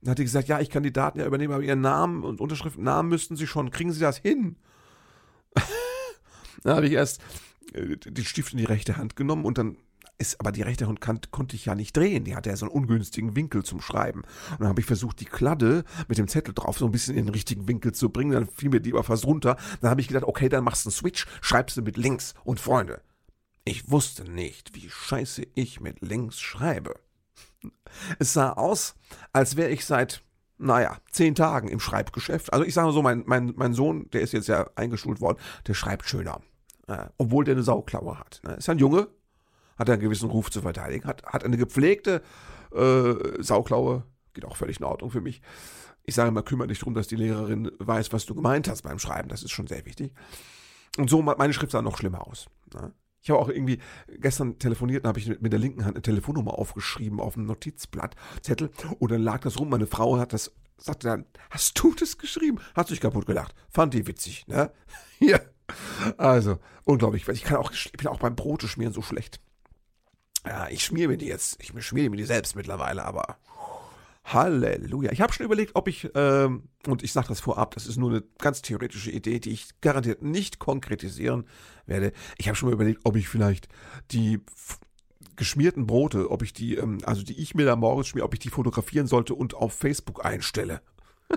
Dann 0.00 0.12
hat 0.12 0.18
die 0.18 0.24
gesagt, 0.24 0.48
ja, 0.48 0.60
ich 0.60 0.70
kann 0.70 0.82
die 0.82 0.92
Daten 0.92 1.18
ja 1.18 1.26
übernehmen, 1.26 1.52
aber 1.52 1.62
Ihren 1.62 1.80
Namen 1.80 2.22
und 2.22 2.40
Unterschrift, 2.40 2.78
Namen 2.78 3.08
müssten 3.08 3.36
Sie 3.36 3.46
schon. 3.46 3.70
Kriegen 3.70 3.92
Sie 3.92 4.00
das 4.00 4.18
hin? 4.18 4.56
dann 6.62 6.76
habe 6.76 6.86
ich 6.86 6.92
erst 6.92 7.20
äh, 7.72 7.96
den 7.96 8.24
Stift 8.24 8.52
in 8.52 8.58
die 8.58 8.64
rechte 8.64 8.96
Hand 8.96 9.16
genommen 9.16 9.44
und 9.44 9.58
dann 9.58 9.76
ist, 10.18 10.40
aber 10.40 10.52
die 10.52 10.62
rechte 10.62 10.86
Hand 10.86 11.00
konnte 11.30 11.56
ich 11.56 11.64
ja 11.64 11.74
nicht 11.74 11.96
drehen. 11.96 12.24
Die 12.24 12.34
hatte 12.34 12.50
ja 12.50 12.56
so 12.56 12.66
einen 12.66 12.74
ungünstigen 12.74 13.36
Winkel 13.36 13.64
zum 13.64 13.80
Schreiben. 13.80 14.22
Und 14.52 14.60
dann 14.60 14.68
habe 14.68 14.80
ich 14.80 14.86
versucht, 14.86 15.20
die 15.20 15.24
Kladde 15.24 15.84
mit 16.08 16.18
dem 16.18 16.28
Zettel 16.28 16.54
drauf 16.54 16.78
so 16.78 16.86
ein 16.86 16.92
bisschen 16.92 17.16
in 17.16 17.26
den 17.26 17.34
richtigen 17.34 17.68
Winkel 17.68 17.92
zu 17.92 18.10
bringen. 18.10 18.32
Dann 18.32 18.48
fiel 18.48 18.70
mir 18.70 18.80
die 18.80 18.92
aber 18.92 19.04
fast 19.04 19.24
runter. 19.24 19.56
Dann 19.80 19.90
habe 19.90 20.00
ich 20.00 20.08
gedacht, 20.08 20.24
okay, 20.24 20.48
dann 20.48 20.64
machst 20.64 20.84
du 20.84 20.88
einen 20.88 20.94
Switch, 20.94 21.26
schreibst 21.40 21.76
du 21.76 21.82
mit 21.82 21.96
links. 21.96 22.34
Und 22.44 22.60
Freunde, 22.60 23.00
ich 23.64 23.90
wusste 23.90 24.24
nicht, 24.24 24.74
wie 24.74 24.88
scheiße 24.90 25.46
ich 25.54 25.80
mit 25.80 26.00
links 26.00 26.40
schreibe. 26.40 26.94
Es 28.18 28.32
sah 28.32 28.52
aus, 28.52 28.94
als 29.32 29.56
wäre 29.56 29.70
ich 29.70 29.84
seit, 29.84 30.22
naja, 30.58 30.96
zehn 31.10 31.34
Tagen 31.34 31.68
im 31.68 31.80
Schreibgeschäft. 31.80 32.52
Also 32.52 32.64
ich 32.64 32.74
sage 32.74 32.88
mal 32.88 32.92
so, 32.92 33.02
mein, 33.02 33.22
mein, 33.26 33.52
mein 33.56 33.74
Sohn, 33.74 34.10
der 34.10 34.22
ist 34.22 34.32
jetzt 34.32 34.48
ja 34.48 34.68
eingeschult 34.74 35.20
worden, 35.20 35.38
der 35.66 35.74
schreibt 35.74 36.08
schöner. 36.08 36.40
Äh, 36.86 37.06
obwohl 37.18 37.44
der 37.44 37.54
eine 37.54 37.62
Sauklaue 37.62 38.18
hat. 38.18 38.40
Ne? 38.44 38.54
Ist 38.54 38.66
ja 38.66 38.74
ein 38.74 38.78
Junge, 38.78 39.08
hat 39.78 39.88
einen 39.90 40.00
gewissen 40.00 40.28
Ruf 40.30 40.50
zu 40.50 40.62
verteidigen, 40.62 41.06
hat, 41.06 41.24
hat 41.24 41.44
eine 41.44 41.56
gepflegte 41.56 42.22
äh, 42.74 43.14
Sauklaue, 43.42 44.04
geht 44.34 44.44
auch 44.44 44.56
völlig 44.56 44.78
in 44.80 44.84
Ordnung 44.84 45.10
für 45.10 45.20
mich. 45.20 45.40
Ich 46.04 46.14
sage 46.14 46.28
immer, 46.28 46.42
kümmere 46.42 46.68
dich 46.68 46.78
darum, 46.78 46.94
dass 46.94 47.06
die 47.06 47.16
Lehrerin 47.16 47.70
weiß, 47.78 48.12
was 48.12 48.24
du 48.24 48.34
gemeint 48.34 48.68
hast 48.68 48.82
beim 48.82 48.98
Schreiben. 48.98 49.28
Das 49.28 49.42
ist 49.42 49.50
schon 49.50 49.66
sehr 49.66 49.84
wichtig. 49.84 50.12
Und 50.96 51.10
so, 51.10 51.20
meine 51.22 51.52
Schrift 51.52 51.72
sah 51.72 51.82
noch 51.82 51.98
schlimmer 51.98 52.26
aus. 52.26 52.46
Ne? 52.72 52.92
Ich 53.20 53.30
habe 53.30 53.40
auch 53.40 53.48
irgendwie 53.48 53.78
gestern 54.20 54.58
telefoniert 54.58 55.04
und 55.04 55.08
habe 55.08 55.18
ich 55.18 55.40
mit 55.40 55.52
der 55.52 55.58
linken 55.58 55.84
Hand 55.84 55.96
eine 55.96 56.02
Telefonnummer 56.02 56.58
aufgeschrieben 56.58 57.20
auf 57.20 57.36
einem 57.36 57.46
Notizblatt, 57.46 58.14
Zettel, 58.42 58.70
und 58.98 59.10
dann 59.10 59.22
lag 59.22 59.40
das 59.40 59.58
rum. 59.58 59.68
Meine 59.68 59.86
Frau 59.86 60.18
hat 60.18 60.32
das, 60.32 60.52
sagte 60.78 61.08
dann, 61.08 61.26
hast 61.50 61.78
du 61.78 61.94
das 61.94 62.16
geschrieben? 62.16 62.58
Hat 62.74 62.88
sich 62.88 63.00
kaputt 63.00 63.26
gelacht. 63.26 63.54
Fand 63.68 63.94
die 63.94 64.06
witzig, 64.06 64.46
ne? 64.48 64.72
Ja. 65.20 65.40
Also, 66.16 66.58
unglaublich. 66.84 67.28
Ich 67.28 67.42
kann 67.42 67.58
auch, 67.58 67.72
ich 67.72 67.92
bin 67.92 68.06
auch 68.06 68.20
beim 68.20 68.34
Brote 68.34 68.68
schmieren 68.68 68.94
so 68.94 69.02
schlecht. 69.02 69.40
Ja, 70.48 70.66
ich 70.70 70.82
schmiere 70.82 71.08
mir 71.08 71.18
die 71.18 71.26
jetzt, 71.26 71.58
ich 71.60 71.74
schmiere 71.84 72.08
mir 72.08 72.16
die 72.16 72.24
selbst 72.24 72.56
mittlerweile, 72.56 73.04
aber 73.04 73.36
Halleluja. 74.24 75.12
Ich 75.12 75.20
habe 75.20 75.30
schon 75.30 75.44
überlegt, 75.44 75.76
ob 75.76 75.88
ich, 75.88 76.08
ähm, 76.14 76.62
und 76.86 77.02
ich 77.02 77.12
sage 77.12 77.28
das 77.28 77.40
vorab, 77.40 77.74
das 77.74 77.86
ist 77.86 77.98
nur 77.98 78.08
eine 78.08 78.22
ganz 78.38 78.62
theoretische 78.62 79.10
Idee, 79.10 79.40
die 79.40 79.50
ich 79.50 79.78
garantiert 79.82 80.22
nicht 80.22 80.58
konkretisieren 80.58 81.46
werde. 81.84 82.14
Ich 82.38 82.48
habe 82.48 82.56
schon 82.56 82.70
mal 82.70 82.72
überlegt, 82.72 83.00
ob 83.04 83.16
ich 83.16 83.28
vielleicht 83.28 83.68
die 84.10 84.40
geschmierten 85.36 85.86
Brote, 85.86 86.30
ob 86.30 86.40
ich 86.42 86.54
die, 86.54 86.76
ähm, 86.76 86.96
also 87.04 87.22
die 87.22 87.38
ich 87.38 87.54
mir 87.54 87.66
da 87.66 87.76
morgens 87.76 88.08
schmier, 88.08 88.24
ob 88.24 88.32
ich 88.32 88.40
die 88.40 88.48
fotografieren 88.48 89.06
sollte 89.06 89.34
und 89.34 89.52
auf 89.52 89.74
Facebook 89.74 90.24
einstelle. 90.24 90.80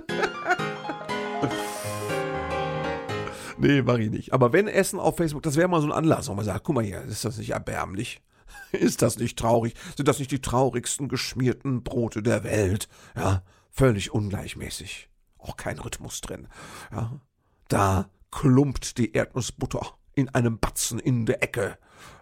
nee, 3.57 3.81
mache 3.81 4.03
ich 4.03 4.09
nicht. 4.09 4.31
Aber 4.31 4.53
wenn 4.53 4.69
Essen 4.69 5.01
auf 5.01 5.17
Facebook, 5.17 5.43
das 5.43 5.57
wäre 5.57 5.67
mal 5.67 5.81
so 5.81 5.87
ein 5.87 5.93
Anlass, 5.93 6.29
wo 6.29 6.33
man 6.33 6.45
sagt, 6.45 6.63
guck 6.63 6.75
mal 6.75 6.83
hier, 6.85 7.01
ist 7.01 7.25
das 7.25 7.37
nicht 7.37 7.49
erbärmlich? 7.49 8.21
Ist 8.71 9.01
das 9.01 9.17
nicht 9.17 9.37
traurig? 9.37 9.75
Sind 9.95 10.07
das 10.07 10.19
nicht 10.19 10.31
die 10.31 10.41
traurigsten 10.41 11.07
geschmierten 11.07 11.83
Brote 11.83 12.23
der 12.23 12.43
Welt? 12.43 12.87
Ja, 13.15 13.43
völlig 13.69 14.11
ungleichmäßig. 14.11 15.09
Auch 15.37 15.57
kein 15.57 15.79
Rhythmus 15.79 16.21
drin. 16.21 16.47
Ja, 16.91 17.19
da 17.67 18.09
klumpt 18.31 18.97
die 18.97 19.13
Erdnussbutter 19.13 19.97
in 20.13 20.29
einem 20.29 20.59
Batzen 20.59 20.99
in 20.99 21.25
der 21.25 21.43
Ecke. 21.43 21.77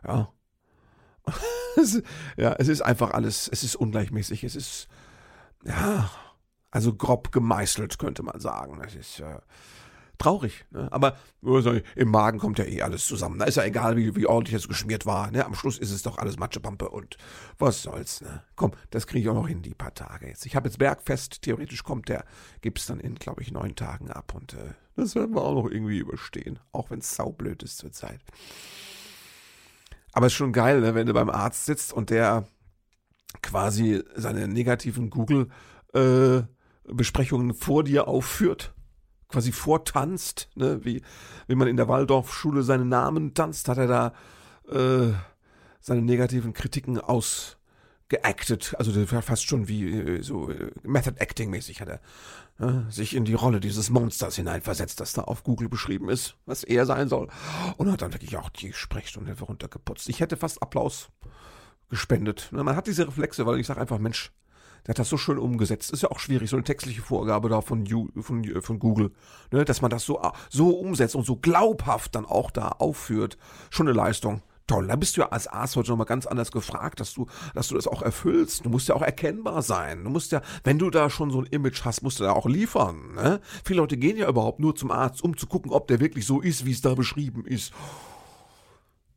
Ja. 0.05 0.31
ja, 2.37 2.53
es 2.53 2.67
ist 2.67 2.81
einfach 2.81 3.11
alles, 3.11 3.47
es 3.47 3.63
ist 3.63 3.75
ungleichmäßig, 3.75 4.43
es 4.43 4.55
ist, 4.55 4.87
ja, 5.63 6.09
also 6.71 6.93
grob 6.95 7.31
gemeißelt, 7.31 7.99
könnte 7.99 8.23
man 8.23 8.39
sagen. 8.39 8.81
Es 8.83 8.95
ist, 8.95 9.19
äh, 9.19 9.39
traurig. 10.19 10.65
Ne? 10.69 10.91
Aber 10.91 11.17
im 11.95 12.09
Magen 12.09 12.37
kommt 12.37 12.59
ja 12.59 12.65
eh 12.65 12.81
alles 12.81 13.05
zusammen. 13.05 13.39
Da 13.39 13.45
ist 13.45 13.55
ja 13.55 13.63
egal, 13.63 13.97
wie, 13.97 14.15
wie 14.15 14.27
ordentlich 14.27 14.55
es 14.55 14.67
geschmiert 14.67 15.05
war. 15.05 15.31
Ne? 15.31 15.45
Am 15.45 15.55
Schluss 15.55 15.79
ist 15.79 15.91
es 15.91 16.03
doch 16.03 16.17
alles 16.17 16.37
Matschepampe 16.37 16.89
und 16.89 17.17
was 17.57 17.81
soll's. 17.81 18.21
Ne? 18.21 18.43
Komm, 18.55 18.71
das 18.91 19.07
kriege 19.07 19.21
ich 19.21 19.29
auch 19.29 19.35
noch 19.35 19.47
hin, 19.47 19.61
die 19.61 19.73
paar 19.73 19.93
Tage 19.93 20.27
jetzt. 20.27 20.45
Ich 20.45 20.55
habe 20.55 20.67
jetzt 20.67 20.77
Bergfest, 20.77 21.41
theoretisch 21.41 21.83
kommt 21.83 22.09
der, 22.09 22.25
gibt's 22.61 22.85
dann 22.85 22.99
in, 22.99 23.15
glaube 23.15 23.41
ich, 23.41 23.51
neun 23.51 23.75
Tagen 23.75 24.11
ab 24.11 24.35
und 24.35 24.53
äh, 24.53 24.73
das 24.95 25.15
werden 25.15 25.33
wir 25.33 25.41
auch 25.41 25.55
noch 25.55 25.71
irgendwie 25.71 25.99
überstehen. 25.99 26.59
Auch 26.71 26.91
wenn 26.91 26.99
es 26.99 27.15
saublöd 27.15 27.63
ist 27.63 27.77
zur 27.77 27.91
Zeit. 27.91 28.19
Aber 30.11 30.27
es 30.27 30.33
ist 30.33 30.37
schon 30.37 30.53
geil, 30.53 30.81
ne? 30.81 30.93
wenn 30.93 31.07
du 31.07 31.13
beim 31.13 31.29
Arzt 31.29 31.65
sitzt 31.65 31.93
und 31.93 32.09
der 32.09 32.47
quasi 33.41 34.03
seine 34.15 34.47
negativen 34.47 35.09
Google- 35.09 35.49
äh, 35.93 36.43
Besprechungen 36.91 37.53
vor 37.53 37.83
dir 37.83 38.07
aufführt 38.07 38.73
quasi 39.29 39.51
vortanzt, 39.51 40.49
ne? 40.55 40.83
wie, 40.83 41.01
wie 41.47 41.55
man 41.55 41.67
in 41.67 41.77
der 41.77 41.87
Waldorfschule 41.87 42.63
seinen 42.63 42.89
Namen 42.89 43.33
tanzt, 43.33 43.69
hat 43.69 43.77
er 43.77 43.87
da 43.87 44.13
äh, 44.69 45.13
seine 45.79 46.01
negativen 46.01 46.53
Kritiken 46.53 46.99
geactet, 48.09 48.73
also 48.77 48.91
das 48.91 49.11
war 49.11 49.21
fast 49.21 49.45
schon 49.45 49.67
wie 49.67 49.87
äh, 49.87 50.23
so 50.23 50.49
äh, 50.49 50.71
Method 50.83 51.19
Acting 51.19 51.51
mäßig 51.51 51.79
hat 51.79 51.89
er 51.89 52.01
äh, 52.59 52.91
sich 52.91 53.15
in 53.15 53.23
die 53.23 53.35
Rolle 53.35 53.59
dieses 53.59 53.89
Monsters 53.89 54.35
hineinversetzt, 54.35 54.99
das 54.99 55.13
da 55.13 55.21
auf 55.21 55.43
Google 55.43 55.69
beschrieben 55.69 56.09
ist, 56.09 56.35
was 56.45 56.63
er 56.63 56.85
sein 56.85 57.07
soll. 57.07 57.29
Und 57.77 57.91
hat 57.91 58.01
dann 58.01 58.13
wirklich 58.13 58.35
auch 58.37 58.49
die 58.49 58.73
Sprechstunde 58.73 59.35
runtergeputzt. 59.39 60.09
Ich 60.09 60.19
hätte 60.19 60.37
fast 60.37 60.61
Applaus 60.61 61.09
gespendet. 61.89 62.49
Man 62.51 62.75
hat 62.75 62.87
diese 62.87 63.07
Reflexe, 63.07 63.45
weil 63.45 63.59
ich 63.59 63.67
sage 63.67 63.79
einfach, 63.79 63.99
Mensch, 63.99 64.31
der 64.85 64.93
hat 64.93 64.99
das 64.99 65.09
so 65.09 65.17
schön 65.17 65.37
umgesetzt. 65.37 65.91
Ist 65.91 66.03
ja 66.03 66.11
auch 66.11 66.19
schwierig, 66.19 66.49
so 66.49 66.55
eine 66.55 66.63
textliche 66.63 67.01
Vorgabe 67.01 67.49
da 67.49 67.61
von, 67.61 67.85
von, 68.21 68.61
von 68.61 68.79
Google, 68.79 69.11
ne, 69.51 69.65
dass 69.65 69.81
man 69.81 69.91
das 69.91 70.05
so, 70.05 70.21
so 70.49 70.69
umsetzt 70.71 71.15
und 71.15 71.25
so 71.25 71.35
glaubhaft 71.35 72.15
dann 72.15 72.25
auch 72.25 72.51
da 72.51 72.69
aufführt. 72.69 73.37
Schon 73.69 73.87
eine 73.87 73.95
Leistung. 73.95 74.41
Toll, 74.69 74.85
da 74.85 74.95
bist 74.95 75.17
du 75.17 75.21
ja 75.21 75.29
als 75.29 75.47
Arzt 75.47 75.75
heute 75.77 75.89
nochmal 75.89 76.05
ganz 76.05 76.27
anders 76.27 76.51
gefragt, 76.51 76.99
dass 76.99 77.15
du, 77.15 77.25
dass 77.55 77.69
du 77.69 77.75
das 77.75 77.87
auch 77.87 78.03
erfüllst. 78.03 78.65
Du 78.65 78.69
musst 78.69 78.87
ja 78.87 78.93
auch 78.93 79.01
erkennbar 79.01 79.63
sein. 79.63 80.03
Du 80.03 80.11
musst 80.11 80.31
ja, 80.31 80.43
wenn 80.63 80.77
du 80.77 80.91
da 80.91 81.09
schon 81.09 81.31
so 81.31 81.41
ein 81.41 81.47
Image 81.47 81.83
hast, 81.85 82.03
musst 82.03 82.19
du 82.19 82.23
da 82.23 82.33
auch 82.33 82.45
liefern. 82.45 83.15
Ne? 83.15 83.41
Viele 83.65 83.79
Leute 83.79 83.97
gehen 83.97 84.15
ja 84.15 84.29
überhaupt 84.29 84.59
nur 84.59 84.75
zum 84.75 84.91
Arzt, 84.91 85.23
um 85.23 85.35
zu 85.35 85.47
gucken, 85.47 85.71
ob 85.71 85.87
der 85.87 85.99
wirklich 85.99 86.27
so 86.27 86.39
ist, 86.39 86.65
wie 86.65 86.71
es 86.71 86.81
da 86.81 86.93
beschrieben 86.93 87.47
ist. 87.47 87.73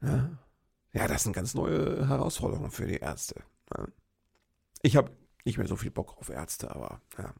Ja, 0.01 0.31
ja 0.95 1.07
das 1.07 1.25
sind 1.25 1.35
ganz 1.35 1.53
neue 1.53 2.09
Herausforderungen 2.09 2.71
für 2.71 2.87
die 2.87 2.97
Ärzte. 2.97 3.43
Ne? 3.77 3.93
Ich 4.81 4.97
habe 4.97 5.11
nicht 5.45 5.59
mehr 5.59 5.67
so 5.67 5.77
viel 5.77 5.91
Bock 5.91 6.17
auf 6.19 6.29
Ärzte, 6.29 6.75
aber 6.75 7.01
ja. 7.19 7.33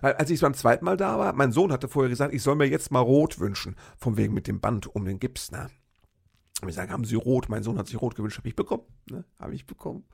Weil 0.00 0.14
als 0.14 0.30
ich 0.30 0.40
beim 0.40 0.54
zweiten 0.54 0.84
Mal 0.84 0.96
da 0.96 1.18
war, 1.18 1.32
mein 1.32 1.52
Sohn 1.52 1.72
hatte 1.72 1.88
vorher 1.88 2.10
gesagt, 2.10 2.34
ich 2.34 2.42
soll 2.42 2.56
mir 2.56 2.66
jetzt 2.66 2.90
mal 2.90 3.00
rot 3.00 3.38
wünschen, 3.38 3.76
von 3.96 4.16
wegen 4.16 4.34
mit 4.34 4.48
dem 4.48 4.60
Band 4.60 4.92
um 4.94 5.04
den 5.04 5.20
Gips, 5.20 5.52
ne? 5.52 5.70
Wir 6.62 6.72
sagen, 6.72 6.90
haben 6.90 7.04
Sie 7.04 7.14
rot? 7.14 7.48
Mein 7.48 7.62
Sohn 7.62 7.78
hat 7.78 7.86
sich 7.86 8.00
rot 8.00 8.16
gewünscht, 8.16 8.38
habe 8.38 8.48
ich 8.48 8.56
bekommen. 8.56 8.82
Ne? 9.08 9.24
Habe 9.38 9.54
ich 9.54 9.64
bekommen. 9.66 10.04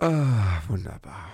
Ah, 0.00 0.62
wunderbar. 0.68 1.28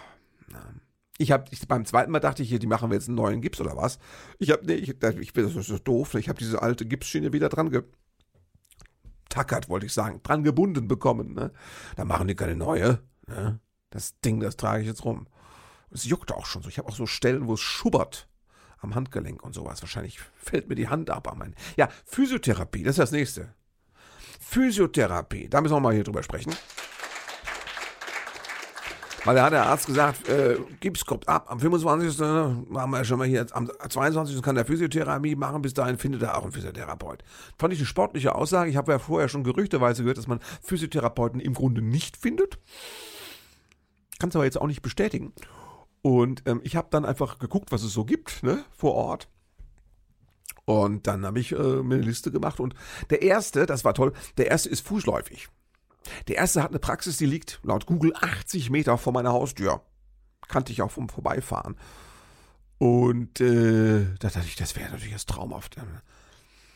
Na. 0.48 0.72
Ich 1.18 1.32
habe 1.32 1.44
beim 1.66 1.84
zweiten 1.84 2.12
Mal 2.12 2.20
dachte 2.20 2.42
ich, 2.42 2.48
hier, 2.48 2.60
die 2.60 2.66
machen 2.66 2.90
wir 2.90 2.94
jetzt 2.94 3.08
einen 3.08 3.16
neuen 3.16 3.40
Gips 3.42 3.60
oder 3.60 3.76
was? 3.76 3.98
Ich 4.38 4.50
habe 4.52 4.64
nee, 4.64 4.74
ich, 4.74 4.90
ich 4.90 5.32
das 5.32 5.56
ist 5.56 5.66
so 5.66 5.78
doof. 5.78 6.14
Ich 6.14 6.28
habe 6.28 6.38
diese 6.38 6.62
alte 6.62 6.86
Gipsschiene 6.86 7.32
wieder 7.32 7.48
dran 7.48 7.70
getackert, 9.28 9.68
wollte 9.68 9.86
ich 9.86 9.92
sagen, 9.92 10.20
dran 10.22 10.44
gebunden 10.44 10.86
bekommen. 10.88 11.34
Ne? 11.34 11.52
Da 11.96 12.04
machen 12.04 12.28
die 12.28 12.36
keine 12.36 12.56
neue. 12.56 13.00
Ne? 13.26 13.60
Das 13.90 14.20
Ding, 14.20 14.40
das 14.40 14.56
trage 14.56 14.82
ich 14.82 14.88
jetzt 14.88 15.04
rum. 15.04 15.26
Es 15.90 16.04
juckt 16.04 16.32
auch 16.32 16.46
schon 16.46 16.62
so. 16.62 16.68
Ich 16.68 16.78
habe 16.78 16.88
auch 16.88 16.96
so 16.96 17.06
Stellen, 17.06 17.46
wo 17.46 17.54
es 17.54 17.60
schubbert 17.60 18.28
am 18.80 18.94
Handgelenk 18.94 19.42
und 19.42 19.54
sowas. 19.54 19.82
Wahrscheinlich 19.82 20.20
fällt 20.36 20.68
mir 20.68 20.74
die 20.74 20.88
Hand 20.88 21.10
ab 21.10 21.28
am 21.28 21.42
Ja, 21.76 21.88
Physiotherapie, 22.04 22.82
das 22.82 22.92
ist 22.92 22.98
das 22.98 23.12
nächste. 23.12 23.54
Physiotherapie, 24.40 25.48
da 25.48 25.60
müssen 25.60 25.74
wir 25.74 25.80
mal 25.80 25.94
hier 25.94 26.04
drüber 26.04 26.22
sprechen. 26.22 26.54
Weil 29.24 29.34
da 29.34 29.44
hat 29.44 29.52
der 29.52 29.66
Arzt 29.66 29.86
gesagt, 29.86 30.28
äh, 30.28 30.58
Gips 30.80 31.04
kommt 31.04 31.28
ab. 31.28 31.46
Am 31.50 31.58
25. 31.58 32.18
machen 32.68 32.90
wir 32.92 33.04
schon 33.04 33.18
mal 33.18 33.26
hier, 33.26 33.44
am 33.50 33.68
22. 33.88 34.40
kann 34.40 34.54
der 34.54 34.64
Physiotherapie 34.64 35.34
machen, 35.34 35.60
bis 35.60 35.74
dahin 35.74 35.98
findet 35.98 36.22
er 36.22 36.38
auch 36.38 36.44
einen 36.44 36.52
Physiotherapeut. 36.52 37.24
Fand 37.58 37.74
ich 37.74 37.80
eine 37.80 37.86
sportliche 37.86 38.34
Aussage. 38.34 38.70
Ich 38.70 38.76
habe 38.76 38.92
ja 38.92 38.98
vorher 38.98 39.28
schon 39.28 39.44
gerüchteweise 39.44 40.02
gehört, 40.02 40.18
dass 40.18 40.28
man 40.28 40.40
Physiotherapeuten 40.62 41.40
im 41.40 41.52
Grunde 41.52 41.82
nicht 41.82 42.16
findet. 42.16 42.58
Kann 44.18 44.30
es 44.30 44.36
aber 44.36 44.44
jetzt 44.44 44.60
auch 44.60 44.66
nicht 44.66 44.82
bestätigen. 44.82 45.32
Und 46.02 46.42
ähm, 46.46 46.60
ich 46.64 46.76
habe 46.76 46.88
dann 46.90 47.04
einfach 47.04 47.38
geguckt, 47.38 47.72
was 47.72 47.82
es 47.82 47.92
so 47.92 48.04
gibt, 48.04 48.42
ne, 48.42 48.64
vor 48.76 48.94
Ort. 48.94 49.28
Und 50.64 51.06
dann 51.06 51.24
habe 51.24 51.40
ich 51.40 51.52
äh, 51.52 51.56
mir 51.56 51.94
eine 51.94 52.04
Liste 52.04 52.30
gemacht 52.30 52.60
und 52.60 52.74
der 53.10 53.22
erste, 53.22 53.64
das 53.64 53.84
war 53.84 53.94
toll, 53.94 54.12
der 54.36 54.48
erste 54.48 54.68
ist 54.68 54.86
fußläufig. 54.86 55.48
Der 56.28 56.36
erste 56.36 56.62
hat 56.62 56.70
eine 56.70 56.78
Praxis, 56.78 57.16
die 57.16 57.26
liegt 57.26 57.60
laut 57.62 57.86
Google 57.86 58.12
80 58.14 58.70
Meter 58.70 58.98
vor 58.98 59.12
meiner 59.12 59.32
Haustür. 59.32 59.82
Kannte 60.46 60.72
ich 60.72 60.82
auch 60.82 60.90
vom 60.90 61.08
Vorbeifahren. 61.08 61.76
Und 62.78 63.40
äh, 63.40 64.06
da 64.18 64.28
dachte 64.28 64.46
ich, 64.46 64.56
das 64.56 64.76
wäre 64.76 64.90
natürlich 64.90 65.12
das 65.12 65.26
traumhaft. 65.26 65.76
Dann 65.76 66.02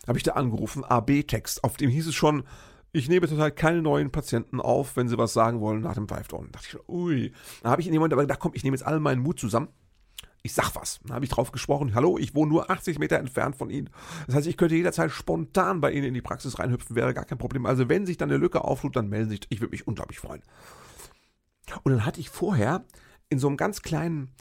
habe 0.06 0.18
ich 0.18 0.24
da 0.24 0.32
angerufen, 0.32 0.84
AB-Text, 0.84 1.62
auf 1.62 1.76
dem 1.76 1.90
hieß 1.90 2.08
es 2.08 2.14
schon, 2.14 2.44
ich 2.92 3.08
nehme 3.08 3.26
total 3.26 3.50
keine 3.50 3.80
neuen 3.80 4.10
Patienten 4.10 4.60
auf, 4.60 4.96
wenn 4.96 5.08
sie 5.08 5.16
was 5.16 5.32
sagen 5.32 5.60
wollen 5.60 5.80
nach 5.80 5.94
dem 5.94 6.08
Five-Down. 6.08 6.48
Da 6.52 6.58
dachte 6.58 6.76
ich, 6.76 6.88
ui. 6.88 7.32
Da 7.62 7.70
habe 7.70 7.80
ich 7.80 7.86
in 7.86 7.92
dem 7.92 8.00
Moment 8.00 8.12
aber 8.12 8.22
gedacht, 8.22 8.40
komm, 8.40 8.52
ich 8.54 8.64
nehme 8.64 8.76
jetzt 8.76 8.86
all 8.86 9.00
meinen 9.00 9.22
Mut 9.22 9.40
zusammen. 9.40 9.68
Ich 10.42 10.52
sag 10.52 10.74
was. 10.74 11.00
Dann 11.04 11.14
habe 11.14 11.24
ich 11.24 11.30
drauf 11.30 11.52
gesprochen, 11.52 11.94
hallo, 11.94 12.18
ich 12.18 12.34
wohne 12.34 12.50
nur 12.50 12.70
80 12.70 12.98
Meter 12.98 13.18
entfernt 13.18 13.56
von 13.56 13.70
Ihnen. 13.70 13.90
Das 14.26 14.34
heißt, 14.34 14.46
ich 14.46 14.56
könnte 14.56 14.74
jederzeit 14.74 15.10
spontan 15.10 15.80
bei 15.80 15.92
Ihnen 15.92 16.04
in 16.04 16.14
die 16.14 16.20
Praxis 16.20 16.58
reinhüpfen, 16.58 16.96
wäre 16.96 17.14
gar 17.14 17.24
kein 17.24 17.38
Problem. 17.38 17.64
Also 17.64 17.88
wenn 17.88 18.04
sich 18.04 18.18
dann 18.18 18.30
eine 18.30 18.38
Lücke 18.38 18.62
auftut, 18.64 18.96
dann 18.96 19.08
melden 19.08 19.30
Sie 19.30 19.36
sich. 19.36 19.46
Ich 19.48 19.60
würde 19.60 19.70
mich 19.70 19.86
unglaublich 19.86 20.18
freuen. 20.18 20.42
Und 21.84 21.92
dann 21.92 22.04
hatte 22.04 22.20
ich 22.20 22.28
vorher 22.28 22.84
in 23.30 23.38
so 23.38 23.46
einem 23.46 23.56
ganz 23.56 23.82
kleinen 23.82 24.32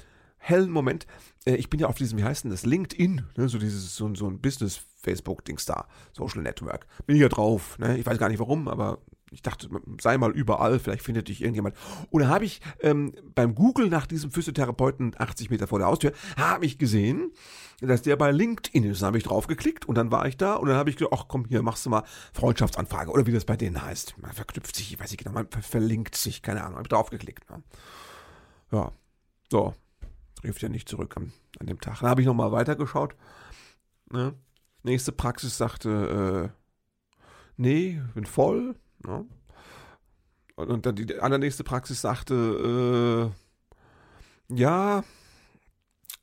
hellen 0.41 0.71
Moment, 0.71 1.07
äh, 1.45 1.55
ich 1.55 1.69
bin 1.69 1.79
ja 1.79 1.87
auf 1.87 1.95
diesem, 1.95 2.17
wie 2.19 2.23
heißt 2.23 2.43
denn 2.43 2.51
das, 2.51 2.65
LinkedIn, 2.65 3.23
ne, 3.37 3.47
so 3.47 3.57
dieses, 3.57 3.95
so, 3.95 4.13
so 4.15 4.27
ein 4.27 4.41
Business-Facebook-Dings 4.41 5.65
da, 5.65 5.87
Social 6.11 6.41
Network. 6.41 6.87
Bin 7.05 7.15
ich 7.15 7.21
ja 7.21 7.29
drauf, 7.29 7.77
ne? 7.79 7.97
ich 7.97 8.05
weiß 8.05 8.17
gar 8.17 8.27
nicht 8.27 8.39
warum, 8.39 8.67
aber 8.67 8.99
ich 9.31 9.41
dachte, 9.41 9.69
sei 10.01 10.17
mal 10.17 10.31
überall, 10.31 10.77
vielleicht 10.77 11.03
findet 11.03 11.29
dich 11.29 11.41
irgendjemand. 11.41 11.75
Und 12.09 12.23
da 12.23 12.27
habe 12.27 12.43
ich 12.43 12.59
ähm, 12.81 13.13
beim 13.33 13.55
Google 13.55 13.87
nach 13.87 14.05
diesem 14.05 14.29
Physiotherapeuten 14.29 15.15
80 15.17 15.49
Meter 15.49 15.67
vor 15.67 15.79
der 15.79 15.87
Haustür, 15.87 16.11
habe 16.35 16.65
ich 16.65 16.77
gesehen, 16.77 17.31
dass 17.79 18.01
der 18.01 18.17
bei 18.17 18.31
LinkedIn 18.31 18.83
ist. 18.83 19.01
Dann 19.01 19.07
habe 19.07 19.17
ich 19.17 19.23
drauf 19.23 19.47
geklickt 19.47 19.85
und 19.85 19.95
dann 19.95 20.11
war 20.11 20.25
ich 20.27 20.35
da 20.35 20.55
und 20.55 20.67
dann 20.67 20.75
habe 20.75 20.89
ich 20.89 20.97
gedacht, 20.97 21.13
ach 21.17 21.25
komm, 21.29 21.45
hier 21.45 21.61
machst 21.61 21.85
du 21.85 21.89
mal 21.89 22.03
Freundschaftsanfrage 22.33 23.09
oder 23.09 23.25
wie 23.25 23.31
das 23.31 23.45
bei 23.45 23.55
denen 23.55 23.81
heißt. 23.81 24.15
Man 24.21 24.33
verknüpft 24.33 24.75
sich, 24.75 24.91
ich 24.91 24.99
weiß 24.99 25.11
nicht 25.11 25.23
genau, 25.23 25.33
man 25.33 25.47
verlinkt 25.47 26.15
sich, 26.15 26.41
keine 26.41 26.61
Ahnung, 26.63 26.75
habe 26.75 26.83
ich 26.83 26.89
drauf 26.89 27.09
geklickt. 27.09 27.49
Ne? 27.49 27.63
Ja, 28.73 28.91
so, 29.49 29.73
rief 30.43 30.59
der 30.59 30.69
nicht 30.69 30.89
zurück 30.89 31.15
an, 31.17 31.31
an 31.59 31.67
dem 31.67 31.79
Tag. 31.79 31.99
Dann 31.99 32.09
habe 32.09 32.21
ich 32.21 32.27
nochmal 32.27 32.51
weitergeschaut. 32.51 33.15
Ne? 34.11 34.33
Nächste 34.83 35.11
Praxis 35.11 35.57
sagte, 35.57 36.51
äh, 36.51 36.61
nee, 37.57 38.01
bin 38.13 38.25
voll. 38.25 38.75
Ne? 39.05 39.25
Und, 40.55 40.69
und, 40.69 40.85
dann 40.85 40.95
die 40.95 41.19
allernächste 41.19 41.63
Praxis 41.63 42.01
sagte, 42.01 43.31
äh, 44.49 44.55
ja, 44.55 45.03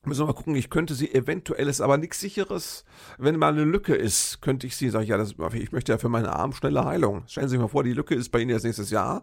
müssen 0.04 0.22
wir 0.22 0.26
mal 0.26 0.34
gucken, 0.34 0.54
ich 0.54 0.70
könnte 0.70 0.94
sie 0.94 1.12
eventuell, 1.14 1.68
ist 1.68 1.80
aber 1.80 1.96
nichts 1.96 2.20
sicheres, 2.20 2.84
wenn 3.18 3.36
mal 3.36 3.52
eine 3.52 3.64
Lücke 3.64 3.94
ist, 3.94 4.40
könnte 4.40 4.66
ich 4.66 4.76
sie, 4.76 4.90
sag 4.90 5.02
ich, 5.02 5.08
ja, 5.08 5.16
das, 5.16 5.34
ich 5.54 5.72
möchte 5.72 5.92
ja 5.92 5.98
für 5.98 6.08
meinen 6.08 6.26
Arm 6.26 6.52
schnelle 6.52 6.84
Heilung. 6.84 7.24
Stellen 7.26 7.48
Sie 7.48 7.52
sich 7.52 7.60
mal 7.60 7.68
vor, 7.68 7.84
die 7.84 7.92
Lücke 7.92 8.14
ist 8.14 8.30
bei 8.30 8.40
Ihnen 8.40 8.50
erst 8.50 8.64
nächstes 8.64 8.90
Jahr, 8.90 9.22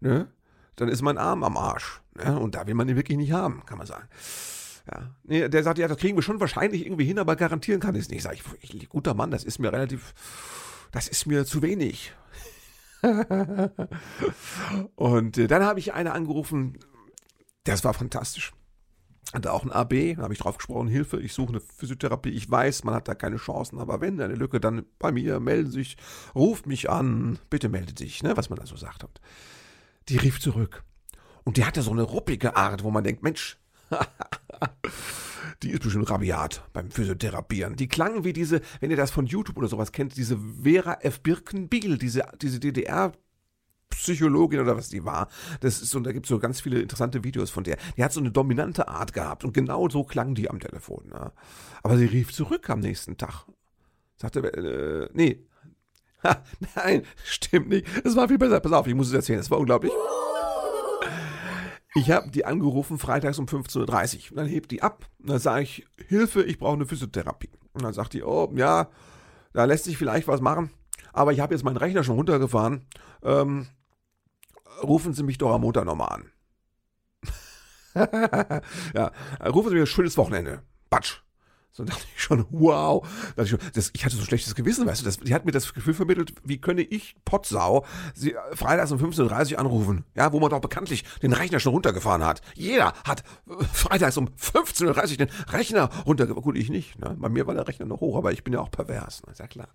ne? 0.00 0.28
Dann 0.76 0.88
ist 0.88 1.02
mein 1.02 1.18
Arm 1.18 1.44
am 1.44 1.56
Arsch. 1.56 2.00
Ne? 2.16 2.38
Und 2.38 2.54
da 2.54 2.66
will 2.66 2.74
man 2.74 2.88
ihn 2.88 2.96
wirklich 2.96 3.18
nicht 3.18 3.32
haben, 3.32 3.64
kann 3.66 3.78
man 3.78 3.86
sagen. 3.86 4.08
Ja. 4.90 5.14
Nee, 5.24 5.48
der 5.48 5.62
sagt, 5.62 5.78
ja, 5.78 5.88
das 5.88 5.98
kriegen 5.98 6.16
wir 6.16 6.22
schon 6.22 6.40
wahrscheinlich 6.40 6.84
irgendwie 6.84 7.04
hin, 7.04 7.18
aber 7.18 7.36
garantieren 7.36 7.80
kann 7.80 7.94
ich 7.94 8.02
es 8.02 8.10
nicht. 8.10 8.22
Sag 8.22 8.34
ich, 8.34 8.42
ich, 8.60 8.88
guter 8.88 9.14
Mann, 9.14 9.30
das 9.30 9.44
ist 9.44 9.58
mir 9.58 9.72
relativ, 9.72 10.12
das 10.92 11.08
ist 11.08 11.26
mir 11.26 11.46
zu 11.46 11.62
wenig. 11.62 12.12
und 14.94 15.38
äh, 15.38 15.46
dann 15.46 15.62
habe 15.62 15.78
ich 15.78 15.92
eine 15.94 16.12
angerufen, 16.12 16.78
das 17.64 17.84
war 17.84 17.94
fantastisch. 17.94 18.52
Hatte 19.32 19.52
auch 19.52 19.64
ein 19.64 19.72
AB, 19.72 20.16
da 20.16 20.22
habe 20.22 20.34
ich 20.34 20.38
drauf 20.38 20.58
gesprochen, 20.58 20.86
Hilfe, 20.86 21.20
ich 21.20 21.32
suche 21.32 21.48
eine 21.50 21.60
Physiotherapie. 21.60 22.30
Ich 22.30 22.50
weiß, 22.50 22.84
man 22.84 22.94
hat 22.94 23.08
da 23.08 23.14
keine 23.14 23.36
Chancen, 23.36 23.78
aber 23.78 24.00
wenn 24.00 24.20
eine 24.20 24.34
Lücke, 24.34 24.60
dann 24.60 24.84
bei 24.98 25.12
mir, 25.12 25.40
melden 25.40 25.70
sich, 25.70 25.96
ruft 26.34 26.66
mich 26.66 26.90
an, 26.90 27.38
bitte 27.50 27.68
meldet 27.68 27.98
sich, 27.98 28.22
ne, 28.22 28.36
was 28.36 28.50
man 28.50 28.58
da 28.58 28.66
so 28.66 28.76
sagt. 28.76 29.02
Und 29.02 29.20
die 30.08 30.16
rief 30.16 30.40
zurück. 30.40 30.84
Und 31.44 31.56
die 31.56 31.64
hatte 31.64 31.82
so 31.82 31.90
eine 31.90 32.02
ruppige 32.02 32.56
Art, 32.56 32.84
wo 32.84 32.90
man 32.90 33.04
denkt, 33.04 33.22
Mensch, 33.22 33.58
die 35.62 35.70
ist 35.70 35.82
bestimmt 35.82 36.10
rabiat 36.10 36.62
beim 36.72 36.90
Physiotherapieren. 36.90 37.76
Die 37.76 37.88
klangen 37.88 38.24
wie 38.24 38.32
diese, 38.32 38.60
wenn 38.80 38.90
ihr 38.90 38.96
das 38.96 39.10
von 39.10 39.26
YouTube 39.26 39.58
oder 39.58 39.68
sowas 39.68 39.92
kennt, 39.92 40.16
diese 40.16 40.38
Vera 40.62 40.98
F. 41.00 41.20
Birkenbiel, 41.20 41.98
diese, 41.98 42.24
diese 42.40 42.58
DDR- 42.58 43.12
Psychologin 43.90 44.60
oder 44.60 44.76
was 44.76 44.88
die 44.88 45.04
war. 45.04 45.28
Das 45.60 45.80
ist, 45.80 45.94
und 45.94 46.04
da 46.04 46.12
gibt 46.12 46.26
es 46.26 46.30
so 46.30 46.38
ganz 46.38 46.60
viele 46.60 46.80
interessante 46.80 47.22
Videos 47.22 47.50
von 47.50 47.64
der. 47.64 47.78
Die 47.96 48.02
hat 48.02 48.12
so 48.12 48.20
eine 48.20 48.32
dominante 48.32 48.88
Art 48.88 49.12
gehabt 49.12 49.44
und 49.44 49.52
genau 49.52 49.88
so 49.88 50.04
klang 50.04 50.34
die 50.34 50.50
am 50.50 50.58
Telefon. 50.58 51.08
Ne? 51.08 51.32
Aber 51.82 51.96
sie 51.96 52.06
rief 52.06 52.32
zurück 52.32 52.68
am 52.70 52.80
nächsten 52.80 53.16
Tag. 53.16 53.46
Sagte, 54.16 54.40
äh, 54.52 55.08
nee. 55.12 55.46
Nein, 56.76 57.04
stimmt 57.24 57.68
nicht. 57.68 57.86
Es 58.04 58.16
war 58.16 58.28
viel 58.28 58.38
besser. 58.38 58.60
Pass 58.60 58.72
auf, 58.72 58.86
ich 58.86 58.94
muss 58.94 59.08
es 59.08 59.14
erzählen. 59.14 59.40
Es 59.40 59.50
war 59.50 59.58
unglaublich. 59.58 59.92
Ich 61.96 62.10
habe 62.10 62.30
die 62.30 62.44
angerufen 62.44 62.98
freitags 62.98 63.38
um 63.38 63.46
15.30 63.46 64.30
Uhr. 64.30 64.36
Dann 64.36 64.46
hebt 64.46 64.70
die 64.70 64.82
ab. 64.82 65.06
Dann 65.20 65.38
sage 65.38 65.62
ich, 65.62 65.86
Hilfe, 66.08 66.42
ich 66.42 66.58
brauche 66.58 66.74
eine 66.74 66.86
Physiotherapie. 66.86 67.50
Und 67.72 67.84
dann 67.84 67.92
sagt 67.92 68.14
die, 68.14 68.22
oh, 68.22 68.52
ja, 68.56 68.88
da 69.52 69.64
lässt 69.64 69.84
sich 69.84 69.96
vielleicht 69.96 70.26
was 70.26 70.40
machen. 70.40 70.70
Aber 71.12 71.32
ich 71.32 71.40
habe 71.40 71.54
jetzt 71.54 71.62
meinen 71.62 71.76
Rechner 71.76 72.02
schon 72.02 72.16
runtergefahren. 72.16 72.86
Ähm, 73.22 73.68
rufen 74.82 75.14
Sie 75.14 75.22
mich 75.22 75.38
doch 75.38 75.52
am 75.52 75.60
Montag 75.60 75.84
nochmal 75.84 76.08
an. 76.08 76.30
ja, 78.94 79.12
rufen 79.46 79.68
Sie 79.68 79.76
mir 79.76 79.82
ein 79.82 79.86
schönes 79.86 80.16
Wochenende. 80.16 80.62
Batsch. 80.90 81.22
So 81.76 81.84
dachte 81.84 82.04
ich 82.14 82.22
schon, 82.22 82.46
wow. 82.50 83.06
Ich, 83.36 83.50
schon, 83.50 83.58
das, 83.74 83.90
ich, 83.92 84.04
hatte 84.04 84.14
so 84.14 84.22
ein 84.22 84.26
schlechtes 84.26 84.54
Gewissen, 84.54 84.86
weißt 84.86 85.00
du. 85.00 85.04
Das, 85.04 85.18
die 85.18 85.34
hat 85.34 85.44
mir 85.44 85.50
das 85.50 85.74
Gefühl 85.74 85.92
vermittelt, 85.92 86.32
wie 86.44 86.60
könne 86.60 86.82
ich, 86.82 87.16
Potsau, 87.24 87.84
sie 88.14 88.34
äh, 88.34 88.38
freitags 88.56 88.92
um 88.92 88.98
15.30 88.98 89.52
Uhr 89.52 89.58
anrufen. 89.58 90.04
Ja, 90.14 90.32
wo 90.32 90.38
man 90.38 90.50
doch 90.50 90.60
bekanntlich 90.60 91.04
den 91.20 91.32
Rechner 91.32 91.58
schon 91.58 91.72
runtergefahren 91.72 92.24
hat. 92.24 92.42
Jeder 92.54 92.92
hat 93.04 93.24
äh, 93.48 93.64
freitags 93.72 94.16
um 94.16 94.28
15.30 94.28 95.10
Uhr 95.10 95.16
den 95.16 95.30
Rechner 95.48 95.90
runtergefahren. 96.06 96.44
Gut, 96.44 96.56
ich 96.56 96.70
nicht. 96.70 96.98
Ne? 97.00 97.16
Bei 97.18 97.28
mir 97.28 97.46
war 97.46 97.54
der 97.54 97.66
Rechner 97.66 97.86
noch 97.86 98.00
hoch, 98.00 98.16
aber 98.16 98.32
ich 98.32 98.44
bin 98.44 98.52
ja 98.52 98.60
auch 98.60 98.70
pervers. 98.70 99.22
Ne? 99.26 99.32
Ist 99.32 99.40
ja 99.40 99.48
klar. 99.48 99.68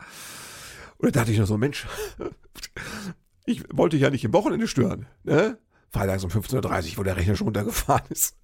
Und 0.97 1.13
da 1.13 1.19
dachte 1.19 1.33
ich 1.33 1.39
noch 1.39 1.47
so, 1.47 1.57
Mensch, 1.57 1.85
ich 3.45 3.65
wollte 3.73 3.97
ja 3.97 4.09
nicht 4.09 4.23
im 4.23 4.31
Wochenende 4.31 4.69
stören. 4.69 5.05
Ne? 5.23 5.57
Freitags 5.91 6.23
um 6.23 6.29
15.30 6.29 6.91
Uhr, 6.91 6.97
wo 6.97 7.03
der 7.03 7.17
Rechner 7.17 7.35
schon 7.35 7.47
runtergefahren 7.47 8.05
ist. 8.09 8.37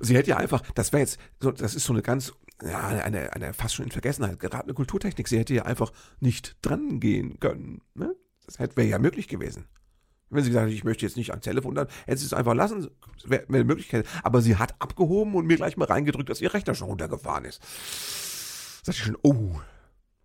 Sie 0.00 0.16
hätte 0.16 0.30
ja 0.30 0.36
einfach, 0.38 0.62
das 0.74 0.92
wäre 0.92 1.00
jetzt, 1.00 1.18
so, 1.40 1.50
das 1.50 1.74
ist 1.74 1.84
so 1.84 1.92
eine 1.92 2.02
ganz 2.02 2.32
ja, 2.62 2.88
eine, 2.88 3.32
eine 3.34 3.52
fast 3.52 3.74
schon 3.74 3.84
in 3.84 3.90
Vergessenheit 3.90 4.40
geratene 4.40 4.74
Kulturtechnik. 4.74 5.28
Sie 5.28 5.38
hätte 5.38 5.54
ja 5.54 5.64
einfach 5.64 5.92
nicht 6.20 6.56
dran 6.62 7.00
gehen 7.00 7.38
können. 7.38 7.82
Ne? 7.94 8.14
Das 8.46 8.58
wäre 8.58 8.82
ja 8.84 8.98
möglich 8.98 9.28
gewesen. 9.28 9.66
Wenn 10.28 10.42
sie 10.42 10.50
gesagt 10.50 10.66
hat, 10.66 10.72
ich 10.72 10.84
möchte 10.84 11.06
jetzt 11.06 11.16
nicht 11.16 11.30
ans 11.30 11.44
Telefon, 11.44 11.74
dann 11.74 11.86
hätte 12.06 12.18
sie 12.18 12.26
es 12.26 12.32
einfach 12.32 12.54
lassen. 12.54 12.90
Wäre 13.24 13.44
wär 13.48 13.56
eine 13.56 13.64
Möglichkeit. 13.64 14.06
Aber 14.22 14.42
sie 14.42 14.56
hat 14.56 14.74
abgehoben 14.80 15.34
und 15.34 15.46
mir 15.46 15.56
gleich 15.56 15.76
mal 15.76 15.84
reingedrückt, 15.84 16.28
dass 16.28 16.40
ihr 16.40 16.52
Rechner 16.52 16.74
schon 16.74 16.88
runtergefahren 16.88 17.44
ist. 17.44 17.60
Da 18.84 18.92
dachte 18.92 18.98
ich 18.98 19.04
schon, 19.04 19.18
oh, 19.22 19.60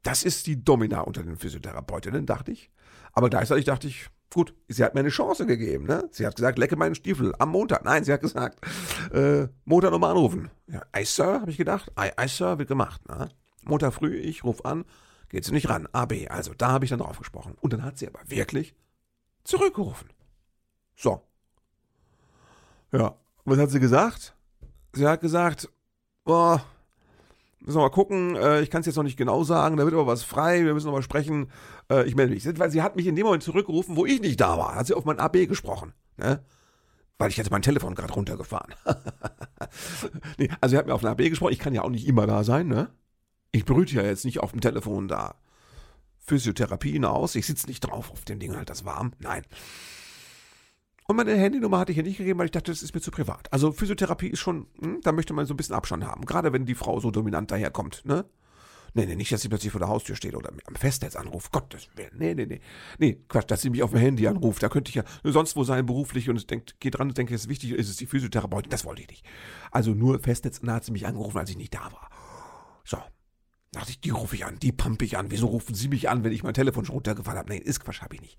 das 0.02 0.24
ist 0.24 0.48
die 0.48 0.64
Domina 0.64 1.02
unter 1.02 1.24
den 1.24 1.38
Physiotherapeutinnen, 1.38 2.26
dachte 2.26 2.52
ich. 2.52 2.72
Aber 3.14 3.30
gleichzeitig 3.30 3.66
dachte 3.66 3.88
ich, 3.88 4.10
Gut, 4.34 4.54
sie 4.70 4.84
hat 4.84 4.94
mir 4.94 5.02
eine 5.02 5.10
Chance 5.10 5.46
gegeben. 5.46 5.86
Ne? 5.86 6.08
Sie 6.12 6.26
hat 6.26 6.38
gesagt, 6.38 6.58
lecke 6.58 6.78
meinen 6.78 6.96
Stiefel 6.96 7.34
am 7.38 7.50
Montag. 7.50 7.84
Nein, 7.84 8.06
sie 8.06 8.14
hat 8.14 8.22
gesagt, 8.22 8.66
äh, 9.14 9.48
Montag 9.66 9.92
nochmal 9.92 10.12
anrufen. 10.12 10.50
Ja, 10.68 10.84
Ei, 10.94 11.04
Sir, 11.04 11.42
habe 11.42 11.52
ich 11.52 11.58
gedacht. 11.58 11.92
Ei, 11.96 12.12
Ei, 12.16 12.28
Sir, 12.28 12.58
wird 12.58 12.70
gemacht. 12.70 13.06
Ne? 13.10 13.30
Montag 13.64 13.94
früh, 13.94 14.16
ich 14.16 14.46
rufe 14.46 14.64
an, 14.64 14.86
geht 15.28 15.44
sie 15.44 15.52
nicht 15.52 15.70
ran. 15.70 15.88
AB, 15.92 16.28
also 16.30 16.54
da 16.54 16.70
habe 16.72 16.86
ich 16.86 16.90
dann 16.90 17.00
drauf 17.00 17.18
gesprochen. 17.18 17.56
Und 17.60 17.74
dann 17.74 17.84
hat 17.84 17.98
sie 17.98 18.08
aber 18.08 18.22
wirklich 18.26 18.74
zurückgerufen. 19.44 20.10
So. 20.96 21.22
Ja, 22.94 23.16
was 23.44 23.60
hat 23.60 23.70
sie 23.70 23.80
gesagt? 23.82 24.34
Sie 24.94 25.06
hat 25.08 25.20
gesagt, 25.20 25.70
boah, 26.24 26.64
Müssen 27.64 27.78
wir 27.78 27.84
mal 27.84 27.90
gucken. 27.90 28.36
Äh, 28.36 28.62
ich 28.62 28.72
kann 28.72 28.82
es 28.82 28.88
jetzt 28.88 28.96
noch 28.96 29.04
nicht 29.04 29.18
genau 29.18 29.44
sagen. 29.44 29.78
Da 29.78 29.84
wird 29.84 29.94
aber 29.94 30.08
was 30.08 30.24
frei. 30.24 30.66
Wir 30.66 30.74
müssen 30.74 30.88
noch 30.88 30.94
mal 30.94 31.04
sprechen. 31.04 31.52
Äh, 31.92 32.08
ich 32.08 32.16
melde 32.16 32.34
mich. 32.34 32.46
Weil 32.60 32.72
sie 32.72 32.82
hat 32.82 32.96
mich 32.96 33.06
in 33.06 33.16
dem 33.16 33.26
Moment 33.26 33.44
zurückgerufen, 33.44 33.96
wo 33.96 34.06
ich 34.06 34.20
nicht 34.20 34.42
da 34.42 34.58
war. 34.58 34.76
Hat 34.76 34.88
sie 34.88 34.96
auf 34.96 35.06
mein 35.06 35.20
AB 35.20 35.48
gesprochen. 35.48 35.94
Ne? 36.18 36.44
Weil 37.20 37.30
ich 37.30 37.38
hätte 37.38 37.52
mein 37.52 37.62
Telefon 37.62 37.94
gerade 37.94 38.14
runtergefahren. 38.14 38.74
nee, 40.40 40.50
also 40.60 40.74
sie 40.74 40.78
hat 40.78 40.88
mir 40.88 40.96
auf 40.96 41.04
ein 41.04 41.12
AB 41.12 41.30
gesprochen. 41.30 41.54
Ich 41.54 41.60
kann 41.60 41.76
ja 41.76 41.84
auch 41.84 41.90
nicht 41.90 42.08
immer 42.08 42.26
da 42.26 42.44
sein. 42.44 42.68
Ne? 42.68 42.90
Ich 43.52 43.64
brüte 43.64 43.96
ja 43.96 44.02
jetzt 44.02 44.26
nicht 44.26 44.40
auf 44.40 44.52
dem 44.52 44.62
Telefon 44.62 45.08
da. 45.08 45.36
Physiotherapie 46.18 46.94
hinaus. 46.94 47.36
Ich 47.36 47.46
sitze 47.46 47.68
nicht 47.68 47.82
drauf 47.82 48.10
auf 48.12 48.26
dem 48.26 48.40
Ding 48.40 48.56
halt 48.56 48.72
das 48.72 48.86
warm. 48.86 49.12
Nein. 49.20 49.44
Und 51.12 51.18
meine 51.18 51.36
Handynummer 51.36 51.78
hatte 51.78 51.92
ich 51.92 51.98
ihr 51.98 52.04
nicht 52.04 52.20
gegeben, 52.20 52.40
weil 52.40 52.46
ich 52.46 52.52
dachte, 52.52 52.72
das 52.72 52.82
ist 52.82 52.96
mir 52.96 53.02
zu 53.02 53.12
privat. 53.12 53.52
Also 53.52 53.74
Physiotherapie 53.74 54.30
ist 54.30 54.40
schon, 54.40 54.68
hm, 54.80 55.02
da 55.02 55.12
möchte 55.12 55.34
man 55.34 55.46
so 55.46 55.54
ein 55.54 55.58
bisschen 55.58 55.76
Abstand 55.76 56.06
haben. 56.06 56.24
Gerade 56.24 56.54
wenn 56.54 56.66
die 56.66 56.74
Frau 56.74 57.02
so 57.02 57.12
dominant 57.12 57.52
daherkommt, 57.52 58.06
ne? 58.06 58.24
Nee, 58.94 59.06
nee, 59.06 59.16
nicht, 59.16 59.30
dass 59.30 59.42
sie 59.42 59.50
plötzlich 59.50 59.74
vor 59.74 59.80
der 59.80 59.90
Haustür 59.90 60.16
steht 60.16 60.36
oder 60.36 60.54
am 60.68 60.76
Festnetz 60.76 61.18
anruft. 61.18 61.52
Gottes 61.52 61.90
Willen. 61.96 62.12
Nee, 62.18 62.34
nee, 62.34 62.46
nee. 62.46 62.62
Nee, 62.98 63.20
Quatsch, 63.28 63.52
dass 63.52 63.62
sie 63.62 63.70
mich 63.70 63.84
auf 63.84 63.92
dem 63.92 64.00
Handy 64.00 64.26
anruft. 64.26 64.64
Da 64.64 64.70
könnte 64.70 64.88
ich 64.88 64.96
ja 64.96 65.04
sonst 65.26 65.58
wo 65.58 65.66
sein 65.66 65.86
beruflich 65.86 66.30
und 66.30 66.50
denkt, 66.50 66.80
geht 66.80 66.98
dran 66.98 67.10
und 67.10 67.18
denke, 67.18 67.36
es 67.36 67.42
ist 67.42 67.50
wichtig, 67.50 67.74
ist 67.74 67.90
es 67.90 67.98
die 67.98 68.06
Physiotherapeutin. 68.06 68.70
Das 68.70 68.86
wollte 68.86 69.02
ich 69.02 69.10
nicht. 69.10 69.26
Also 69.70 69.92
nur 69.92 70.18
Festnetz, 70.22 70.62
da 70.62 70.76
hat 70.76 70.86
sie 70.86 70.94
mich 70.94 71.06
angerufen, 71.06 71.40
als 71.40 71.50
ich 71.50 71.58
nicht 71.58 71.74
da 71.74 71.92
war. 71.92 72.08
So. 72.86 72.96
Da 73.74 73.82
dachte 73.82 73.92
ich, 73.92 74.00
die 74.00 74.12
rufe 74.12 74.36
ich 74.36 74.46
an, 74.46 74.60
die 74.60 74.72
pumpe 74.72 75.04
ich 75.04 75.18
an. 75.18 75.30
Wieso 75.30 75.48
rufen 75.48 75.76
sie 75.76 75.90
mich 75.90 76.08
an, 76.08 76.24
wenn 76.24 76.32
ich 76.32 76.44
mein 76.44 76.54
Telefon 76.54 76.86
schon 76.86 76.94
runtergefallen 76.94 77.40
habe? 77.40 77.50
Nee, 77.50 77.58
ist 77.58 77.82
Quatsch, 77.82 78.02
habe 78.02 78.16
ich 78.16 78.22
nicht. 78.22 78.38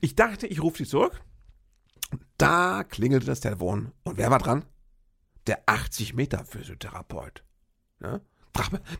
Ich 0.00 0.16
dachte, 0.16 0.48
ich 0.48 0.60
rufe 0.60 0.78
sie 0.78 0.90
zurück. 0.90 1.22
Da 2.38 2.84
klingelte 2.84 3.26
das 3.26 3.40
Telefon. 3.40 3.92
Und 4.02 4.16
wer 4.16 4.30
war 4.30 4.38
dran? 4.38 4.64
Der 5.46 5.62
80 5.66 6.14
Meter 6.14 6.44
Physiotherapeut. 6.44 7.44
Ja? 8.02 8.20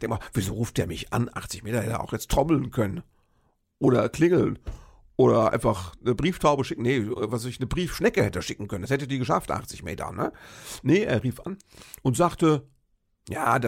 denk 0.00 0.08
mal, 0.08 0.20
wieso 0.32 0.54
ruft 0.54 0.78
der 0.78 0.86
mich 0.86 1.12
an? 1.12 1.30
80 1.32 1.62
Meter 1.62 1.80
hätte 1.80 1.92
er 1.92 2.04
auch 2.04 2.12
jetzt 2.12 2.30
trommeln 2.30 2.70
können. 2.70 3.02
Oder 3.78 4.08
klingeln. 4.08 4.58
Oder 5.16 5.52
einfach 5.52 5.94
eine 6.00 6.14
Brieftaube 6.14 6.64
schicken. 6.64 6.82
Nee, 6.82 7.04
was 7.06 7.44
ich 7.44 7.58
eine 7.58 7.66
Briefschnecke 7.66 8.22
hätte 8.22 8.42
schicken 8.42 8.68
können. 8.68 8.82
Das 8.82 8.90
hätte 8.90 9.06
die 9.06 9.18
geschafft, 9.18 9.50
80 9.50 9.82
Meter, 9.82 10.12
ne? 10.12 10.32
Nee, 10.82 11.02
er 11.02 11.22
rief 11.22 11.40
an 11.40 11.58
und 12.02 12.16
sagte, 12.16 12.66
ja, 13.28 13.58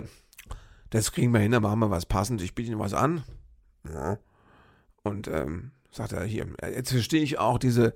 das 0.90 1.12
kriegen 1.12 1.32
wir 1.32 1.40
hin, 1.40 1.52
da 1.52 1.60
machen 1.60 1.80
wir 1.80 1.90
was 1.90 2.06
passend. 2.06 2.40
Ich 2.42 2.54
biete 2.54 2.70
Ihnen 2.70 2.80
was 2.80 2.94
an. 2.94 3.24
Ja. 3.92 4.18
Und 5.02 5.28
ähm, 5.28 5.72
sagt 5.90 6.12
er 6.12 6.24
hier, 6.24 6.46
jetzt 6.62 6.90
verstehe 6.90 7.22
ich 7.22 7.38
auch 7.38 7.58
diese, 7.58 7.94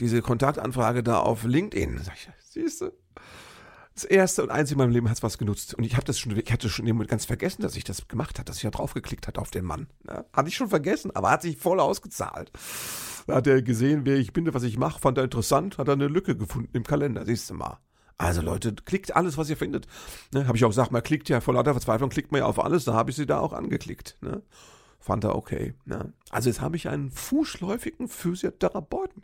diese 0.00 0.22
Kontaktanfrage 0.22 1.02
da 1.02 1.20
auf 1.20 1.44
LinkedIn. 1.44 1.98
Sag 2.02 2.14
ich, 2.14 2.28
siehst 2.40 2.80
du? 2.80 2.92
Das 3.94 4.04
erste 4.04 4.44
und 4.44 4.50
einzige 4.50 4.74
in 4.74 4.86
meinem 4.86 4.92
Leben 4.92 5.08
hat 5.08 5.16
es 5.16 5.22
was 5.24 5.38
genutzt. 5.38 5.74
Und 5.74 5.82
ich 5.82 5.96
habe 5.96 6.04
das 6.04 6.20
schon, 6.20 6.36
ich 6.36 6.52
hatte 6.52 6.68
schon 6.68 7.06
ganz 7.08 7.24
vergessen, 7.24 7.62
dass 7.62 7.74
ich 7.74 7.82
das 7.82 8.06
gemacht 8.06 8.38
habe, 8.38 8.44
dass 8.44 8.58
ich 8.58 8.62
da 8.62 8.70
draufgeklickt 8.70 9.26
hat 9.26 9.38
auf 9.38 9.50
den 9.50 9.64
Mann. 9.64 9.88
Ja, 10.06 10.24
hatte 10.32 10.48
ich 10.48 10.54
schon 10.54 10.68
vergessen, 10.68 11.10
aber 11.16 11.32
hat 11.32 11.42
sich 11.42 11.56
voll 11.56 11.80
ausgezahlt. 11.80 12.52
Da 13.26 13.34
hat 13.34 13.48
er 13.48 13.60
gesehen, 13.60 14.02
wer 14.04 14.16
ich 14.16 14.32
bin, 14.32 14.54
was 14.54 14.62
ich 14.62 14.78
mache, 14.78 15.00
fand 15.00 15.18
er 15.18 15.24
interessant, 15.24 15.78
hat 15.78 15.88
er 15.88 15.94
eine 15.94 16.06
Lücke 16.06 16.36
gefunden 16.36 16.76
im 16.76 16.84
Kalender, 16.84 17.24
siehst 17.26 17.50
du 17.50 17.54
mal. 17.54 17.78
Also 18.18 18.40
Leute, 18.40 18.72
klickt 18.72 19.16
alles, 19.16 19.36
was 19.36 19.50
ihr 19.50 19.56
findet. 19.56 19.86
Ne, 20.32 20.46
habe 20.46 20.56
ich 20.56 20.64
auch 20.64 20.70
gesagt, 20.70 20.92
man 20.92 21.02
klickt 21.02 21.28
ja 21.28 21.40
vor 21.40 21.54
lauter 21.54 21.72
Verzweiflung, 21.72 22.10
klickt 22.10 22.30
man 22.30 22.40
ja 22.40 22.46
auf 22.46 22.62
alles, 22.62 22.84
da 22.84 22.94
habe 22.94 23.10
ich 23.10 23.16
sie 23.16 23.26
da 23.26 23.40
auch 23.40 23.52
angeklickt. 23.52 24.16
Ne? 24.20 24.42
Fand 25.00 25.24
er 25.24 25.34
okay. 25.34 25.74
Ne? 25.84 26.12
Also 26.30 26.50
jetzt 26.50 26.60
habe 26.60 26.76
ich 26.76 26.88
einen 26.88 27.10
fußläufigen 27.10 28.08
Physiotherapeuten. 28.08 29.22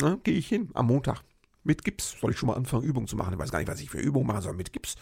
Na, 0.00 0.16
gehe 0.22 0.34
ich 0.34 0.48
hin 0.48 0.70
am 0.74 0.86
Montag. 0.86 1.22
Mit 1.62 1.84
Gips. 1.84 2.16
Soll 2.20 2.30
ich 2.30 2.38
schon 2.38 2.46
mal 2.46 2.56
anfangen, 2.56 2.84
Übungen 2.84 3.06
zu 3.06 3.16
machen? 3.16 3.34
Ich 3.34 3.38
weiß 3.38 3.50
gar 3.50 3.58
nicht, 3.58 3.68
was 3.68 3.80
ich 3.80 3.90
für 3.90 3.98
Übungen 3.98 4.26
machen 4.26 4.42
soll 4.42 4.54
mit 4.54 4.72
Gips. 4.72 4.96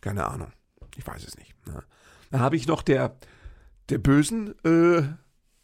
Keine 0.00 0.26
Ahnung. 0.26 0.52
Ich 0.96 1.06
weiß 1.06 1.26
es 1.26 1.36
nicht. 1.38 1.54
Na. 1.66 1.82
Dann 2.30 2.40
habe 2.40 2.56
ich 2.56 2.66
noch 2.66 2.82
der, 2.82 3.16
der 3.88 3.98
bösen 3.98 4.54
äh, 4.64 5.02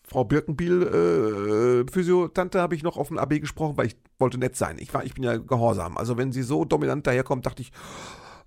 Frau 0.03 0.25
Birkenbiel, 0.25 0.83
äh, 0.83 1.91
Physiotante, 1.91 2.61
habe 2.61 2.75
ich 2.75 2.83
noch 2.83 2.97
auf 2.97 3.09
dem 3.09 3.19
AB 3.19 3.41
gesprochen, 3.41 3.77
weil 3.77 3.89
ich 3.89 3.97
wollte 4.19 4.39
nett 4.39 4.57
sein. 4.57 4.79
Ich, 4.79 4.95
war, 4.95 5.05
ich 5.05 5.15
bin 5.15 5.25
ja 5.25 5.37
gehorsam. 5.37 5.97
Also 5.97 6.17
wenn 6.17 6.33
sie 6.33 6.43
so 6.43 6.65
dominant 6.65 7.07
daherkommt, 7.07 7.45
dachte 7.45 7.63
ich, 7.63 7.73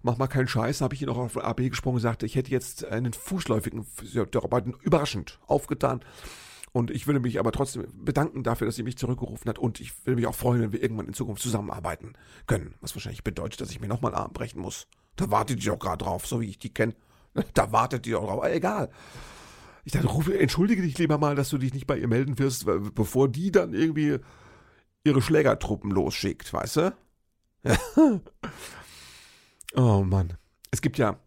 mach 0.02 0.18
mal 0.18 0.28
keinen 0.28 0.48
Scheiß, 0.48 0.82
habe 0.82 0.96
ich 0.96 1.02
ihr 1.02 1.08
noch 1.08 1.18
auf 1.18 1.38
AB 1.38 1.70
gesprochen 1.70 1.96
und 1.96 2.02
sagte, 2.02 2.26
ich 2.26 2.36
hätte 2.36 2.52
jetzt 2.52 2.86
einen 2.86 3.14
fußläufigen 3.14 3.84
Physiotherapeuten 3.84 4.74
überraschend 4.82 5.40
aufgetan. 5.48 6.02
Und 6.72 6.92
ich 6.92 7.08
würde 7.08 7.20
mich 7.20 7.40
aber 7.40 7.52
trotzdem 7.52 7.88
bedanken 7.94 8.44
dafür, 8.44 8.68
dass 8.68 8.76
sie 8.76 8.84
mich 8.84 8.98
zurückgerufen 8.98 9.50
hat. 9.50 9.58
Und 9.58 9.80
ich 9.80 10.06
würde 10.06 10.16
mich 10.18 10.28
auch 10.28 10.36
freuen, 10.36 10.62
wenn 10.62 10.72
wir 10.72 10.82
irgendwann 10.82 11.08
in 11.08 11.14
Zukunft 11.14 11.42
zusammenarbeiten 11.42 12.14
können. 12.48 12.76
Was 12.82 12.96
wahrscheinlich 12.96 13.24
bedeutet, 13.24 13.62
dass 13.62 13.72
ich 13.72 13.80
mir 13.80 13.88
nochmal 13.88 14.14
einen 14.14 14.24
Arm 14.24 14.34
brechen 14.34 14.62
muss. 14.62 14.88
Da 15.16 15.32
wartet 15.32 15.64
die 15.64 15.70
auch 15.72 15.80
gerade 15.80 16.04
drauf, 16.04 16.28
so 16.28 16.42
wie 16.42 16.50
ich 16.50 16.60
die 16.60 16.74
kenne. 16.74 16.96
Da 17.54 17.72
wartet 17.72 18.06
die 18.06 18.16
auch 18.16 18.26
drauf. 18.26 18.40
Aber 18.40 18.54
egal. 18.54 18.90
Ich 19.86 19.94
dachte, 19.94 20.08
rufe, 20.08 20.38
entschuldige 20.38 20.82
dich 20.82 20.98
lieber 20.98 21.18
mal, 21.18 21.36
dass 21.36 21.50
du 21.50 21.58
dich 21.58 21.74
nicht 21.74 21.88
bei 21.88 21.98
ihr 21.98 22.08
melden 22.08 22.38
wirst, 22.38 22.66
bevor 22.96 23.30
die 23.30 23.52
dann 23.52 23.74
irgendwie 23.74 24.18
ihre 25.04 25.22
Schlägertruppen 25.22 25.92
losschickt, 25.92 26.52
weißt 26.52 26.78
du? 26.78 26.98
oh 29.76 30.04
Mann. 30.04 30.34
Es 30.72 30.82
gibt 30.82 30.98
ja 30.98 31.20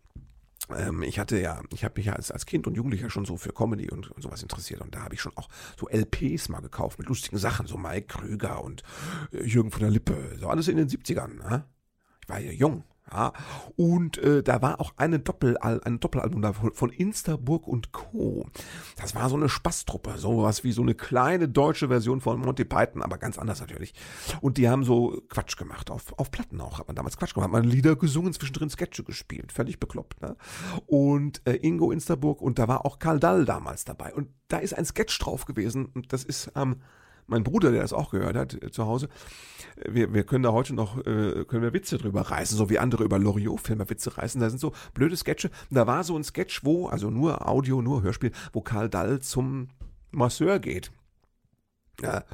ähm, 0.77 1.03
ich 1.03 1.19
hatte 1.19 1.41
ja, 1.41 1.63
ich 1.73 1.85
habe 1.85 1.95
mich 1.97 2.07
ja 2.07 2.15
als, 2.15 2.31
als 2.31 2.47
Kind 2.47 2.67
und 2.67 2.77
Jugendlicher 2.77 3.11
schon 3.11 3.25
so 3.25 3.37
für 3.37 3.53
Comedy 3.53 3.91
und, 3.91 4.11
und 4.11 4.23
sowas 4.23 4.43
interessiert 4.43 4.81
und 4.81 4.95
da 4.95 5.03
habe 5.03 5.15
ich 5.15 5.21
schon 5.21 5.37
auch 5.37 5.49
so 5.79 5.89
LPs 5.89 6.49
mal 6.49 6.61
gekauft 6.61 6.99
mit 6.99 7.09
lustigen 7.09 7.39
Sachen, 7.39 7.67
so 7.67 7.77
Mike 7.77 8.07
Krüger 8.07 8.63
und 8.63 8.83
äh, 9.33 9.43
Jürgen 9.45 9.71
von 9.71 9.81
der 9.81 9.91
Lippe, 9.91 10.37
so 10.39 10.49
alles 10.49 10.69
in 10.69 10.77
den 10.77 10.89
70ern. 10.89 11.35
Ne? 11.35 11.65
Ich 12.23 12.29
war 12.29 12.39
ja 12.39 12.53
jung, 12.53 12.85
ja, 13.11 13.33
und 13.77 14.17
äh, 14.19 14.43
da 14.43 14.63
war 14.63 14.81
auch 14.81 14.95
eine 14.97 15.19
Doppel 15.19 15.59
ein 15.59 16.01
Doppelalbum 16.01 16.73
von 16.73 16.91
Instaburg 16.91 17.67
und 17.67 17.93
Co. 17.93 18.47
Das 18.97 19.15
war 19.15 19.29
so 19.29 19.37
eine 19.37 19.49
Spaßtruppe, 19.49 20.17
sowas 20.17 20.65
wie 20.65 20.73
so 20.73 20.83
eine 20.83 20.95
kleine 20.95 21.49
deutsche 21.49 21.89
Version 21.89 22.21
von 22.21 22.41
Monty 22.41 22.65
Python, 22.65 23.03
aber 23.03 23.19
ganz 23.19 23.39
anders 23.39 23.61
natürlich. 23.61 23.93
Und 24.41 24.57
die 24.57 24.69
haben 24.69 24.85
so 24.85 25.21
Quatsch 25.29 25.57
gemacht, 25.57 25.91
auf, 25.91 26.17
auf 26.19 26.31
Platten 26.31 26.61
auch, 26.61 26.79
hat 26.79 26.87
man 26.87 26.97
damals 26.97 27.17
Quatsch 27.17 27.35
gemacht, 27.35 27.49
hat 27.49 27.53
man 27.53 27.65
Lieder 27.65 27.97
gesungen, 27.97 28.33
zwischendrin 28.33 28.71
Sketche 28.71 29.05
gespielt, 29.05 29.53
völlig 29.53 29.79
bekloppt. 29.79 30.23
Ne? 30.23 30.37
Und 30.87 31.43
äh, 31.47 31.57
Ingo 31.57 31.91
Instaburg 31.91 32.41
und 32.41 32.59
da 32.59 32.69
war 32.69 32.87
auch 32.87 32.99
Karl 32.99 33.21
Dall 33.21 33.45
damals 33.45 33.85
dabei. 33.85 34.15
Und 34.15 34.29
da 34.49 34.59
ist 34.59 34.75
ein 34.75 34.87
Sketch 34.87 35.19
drauf 35.19 35.45
gewesen 35.45 35.87
und 35.87 36.13
das 36.13 36.25
ist 36.25 36.57
am 36.57 36.73
ähm, 36.73 36.83
mein 37.27 37.45
Bruder, 37.45 37.71
der 37.71 37.83
das 37.83 37.93
auch 37.93 38.11
gehört 38.11 38.37
hat 38.37 38.63
äh, 38.63 38.71
zu 38.71 38.87
Hause, 38.87 39.09
wir, 39.89 40.13
wir 40.13 40.25
können 40.25 40.43
da 40.43 40.53
heute 40.53 40.75
noch, 40.75 40.99
äh, 40.99 41.45
können 41.47 41.63
wir 41.63 41.73
Witze 41.73 41.99
drüber 41.99 42.23
reißen, 42.23 42.57
so 42.57 42.69
wie 42.71 42.79
andere 42.79 43.05
über 43.05 43.19
Loriot-Filme 43.19 43.89
Witze 43.89 44.17
reißen. 44.17 44.41
Da 44.41 44.51
sind 44.51 44.59
so 44.59 44.73
blöde 44.95 45.17
Sketche. 45.17 45.51
Da 45.71 45.87
war 45.87 46.05
so 46.05 46.17
ein 46.17 46.25
Sketch, 46.25 46.65
wo, 46.65 46.89
also 46.89 47.11
nur 47.11 47.49
Audio, 47.49 47.83
nur 47.83 48.03
Hörspiel, 48.03 48.33
wo 48.53 48.61
Karl 48.61 48.89
Dall 48.89 49.21
zum 49.21 49.69
Masseur 50.11 50.59
geht. 50.59 50.91
Ja. 52.01 52.25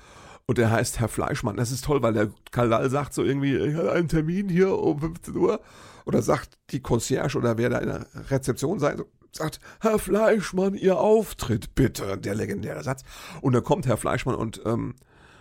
Und 0.47 0.57
der 0.57 0.71
heißt 0.71 0.99
Herr 0.99 1.09
Fleischmann. 1.09 1.59
Das 1.59 1.71
ist 1.71 1.85
toll, 1.85 2.03
weil 2.03 2.15
der 2.15 2.31
Kaldal 2.51 2.89
sagt 2.89 3.13
so 3.13 3.23
irgendwie, 3.23 3.55
ich 3.55 3.75
habe 3.75 3.93
einen 3.93 4.09
Termin 4.09 4.49
hier 4.49 4.79
um 4.79 4.99
15 4.99 5.37
Uhr. 5.37 5.61
Oder 6.07 6.23
sagt 6.23 6.57
die 6.71 6.81
Concierge 6.81 7.37
oder 7.37 7.59
wer 7.59 7.69
da 7.69 7.79
in 7.79 7.89
der 7.89 8.07
Rezeption 8.31 8.79
sei, 8.79 8.97
sagt, 9.39 9.61
Herr 9.81 9.99
Fleischmann, 9.99 10.75
Ihr 10.75 10.99
Auftritt 10.99 11.75
bitte. 11.75 12.19
Der 12.19 12.35
legendäre 12.35 12.83
Satz. 12.83 13.03
Und 13.41 13.55
dann 13.55 13.65
kommt 13.65 13.87
Herr 13.87 13.97
Fleischmann 13.97 14.35
und, 14.35 14.61
ähm, 14.65 14.95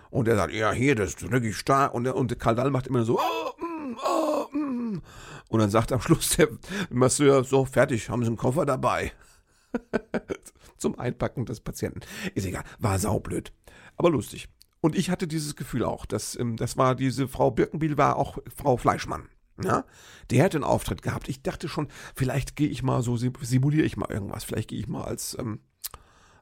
und 0.09 0.27
er 0.27 0.35
sagt, 0.35 0.53
ja, 0.53 0.71
hier, 0.71 0.95
das 0.95 1.09
ist 1.09 1.31
wirklich 1.31 1.57
stark. 1.57 1.93
Und, 1.93 2.07
und 2.07 2.39
Kaldal 2.39 2.71
macht 2.71 2.87
immer 2.87 3.03
so, 3.03 3.19
oh, 3.19 3.63
mm, 3.63 3.97
oh, 4.03 4.57
mm. 4.57 5.01
Und 5.49 5.59
dann 5.59 5.69
sagt 5.69 5.91
am 5.91 6.01
Schluss 6.01 6.29
der 6.37 6.49
Masseur, 6.89 7.43
so, 7.43 7.65
fertig, 7.65 8.09
haben 8.09 8.23
Sie 8.23 8.27
einen 8.27 8.37
Koffer 8.37 8.65
dabei. 8.65 9.11
Zum 10.77 10.97
Einpacken 10.99 11.45
des 11.45 11.59
Patienten. 11.59 12.01
Ist 12.35 12.45
egal, 12.45 12.63
war 12.79 12.99
saublöd. 12.99 13.51
Aber 13.95 14.09
lustig. 14.09 14.47
Und 14.79 14.95
ich 14.95 15.09
hatte 15.09 15.27
dieses 15.27 15.55
Gefühl 15.55 15.83
auch, 15.83 16.05
dass 16.05 16.37
ähm, 16.39 16.55
das 16.55 16.77
war 16.77 16.95
diese 16.95 17.27
Frau 17.27 17.51
Birkenbiel 17.51 17.97
war 17.97 18.15
auch 18.15 18.37
Frau 18.55 18.77
Fleischmann. 18.77 19.27
Ja, 19.63 19.85
der 20.29 20.43
hätte 20.43 20.57
einen 20.57 20.63
Auftritt 20.63 21.01
gehabt. 21.01 21.29
Ich 21.29 21.41
dachte 21.41 21.67
schon, 21.67 21.87
vielleicht 22.15 22.55
gehe 22.55 22.69
ich 22.69 22.83
mal 22.83 23.01
so, 23.01 23.17
simuliere 23.17 23.85
ich 23.85 23.97
mal 23.97 24.11
irgendwas. 24.11 24.43
Vielleicht 24.43 24.69
gehe 24.69 24.79
ich 24.79 24.87
mal 24.87 25.03
als, 25.03 25.35
ähm, 25.39 25.59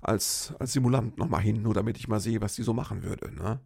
als, 0.01 0.53
als 0.59 0.73
Simulant 0.73 1.17
nochmal 1.17 1.41
hin, 1.41 1.61
nur 1.61 1.73
damit 1.73 1.97
ich 1.97 2.07
mal 2.07 2.19
sehe, 2.19 2.41
was 2.41 2.55
die 2.55 2.63
so 2.63 2.73
machen 2.73 3.03
würde. 3.03 3.33
Ne? 3.33 3.59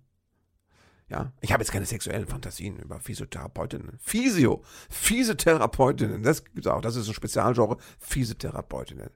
Ja, 1.09 1.33
ich 1.41 1.51
habe 1.51 1.63
jetzt 1.63 1.71
keine 1.71 1.87
sexuellen 1.87 2.27
Fantasien 2.27 2.77
über 2.77 2.99
Physiotherapeutinnen. 2.99 3.97
Physio, 3.99 4.63
Physiotherapeutinnen, 4.89 6.21
das 6.21 6.45
gibt's 6.45 6.67
auch, 6.67 6.81
das 6.81 6.95
ist 6.95 7.07
ein 7.07 7.15
Spezialgenre, 7.15 7.77
Physiotherapeutinnen. 7.97 9.09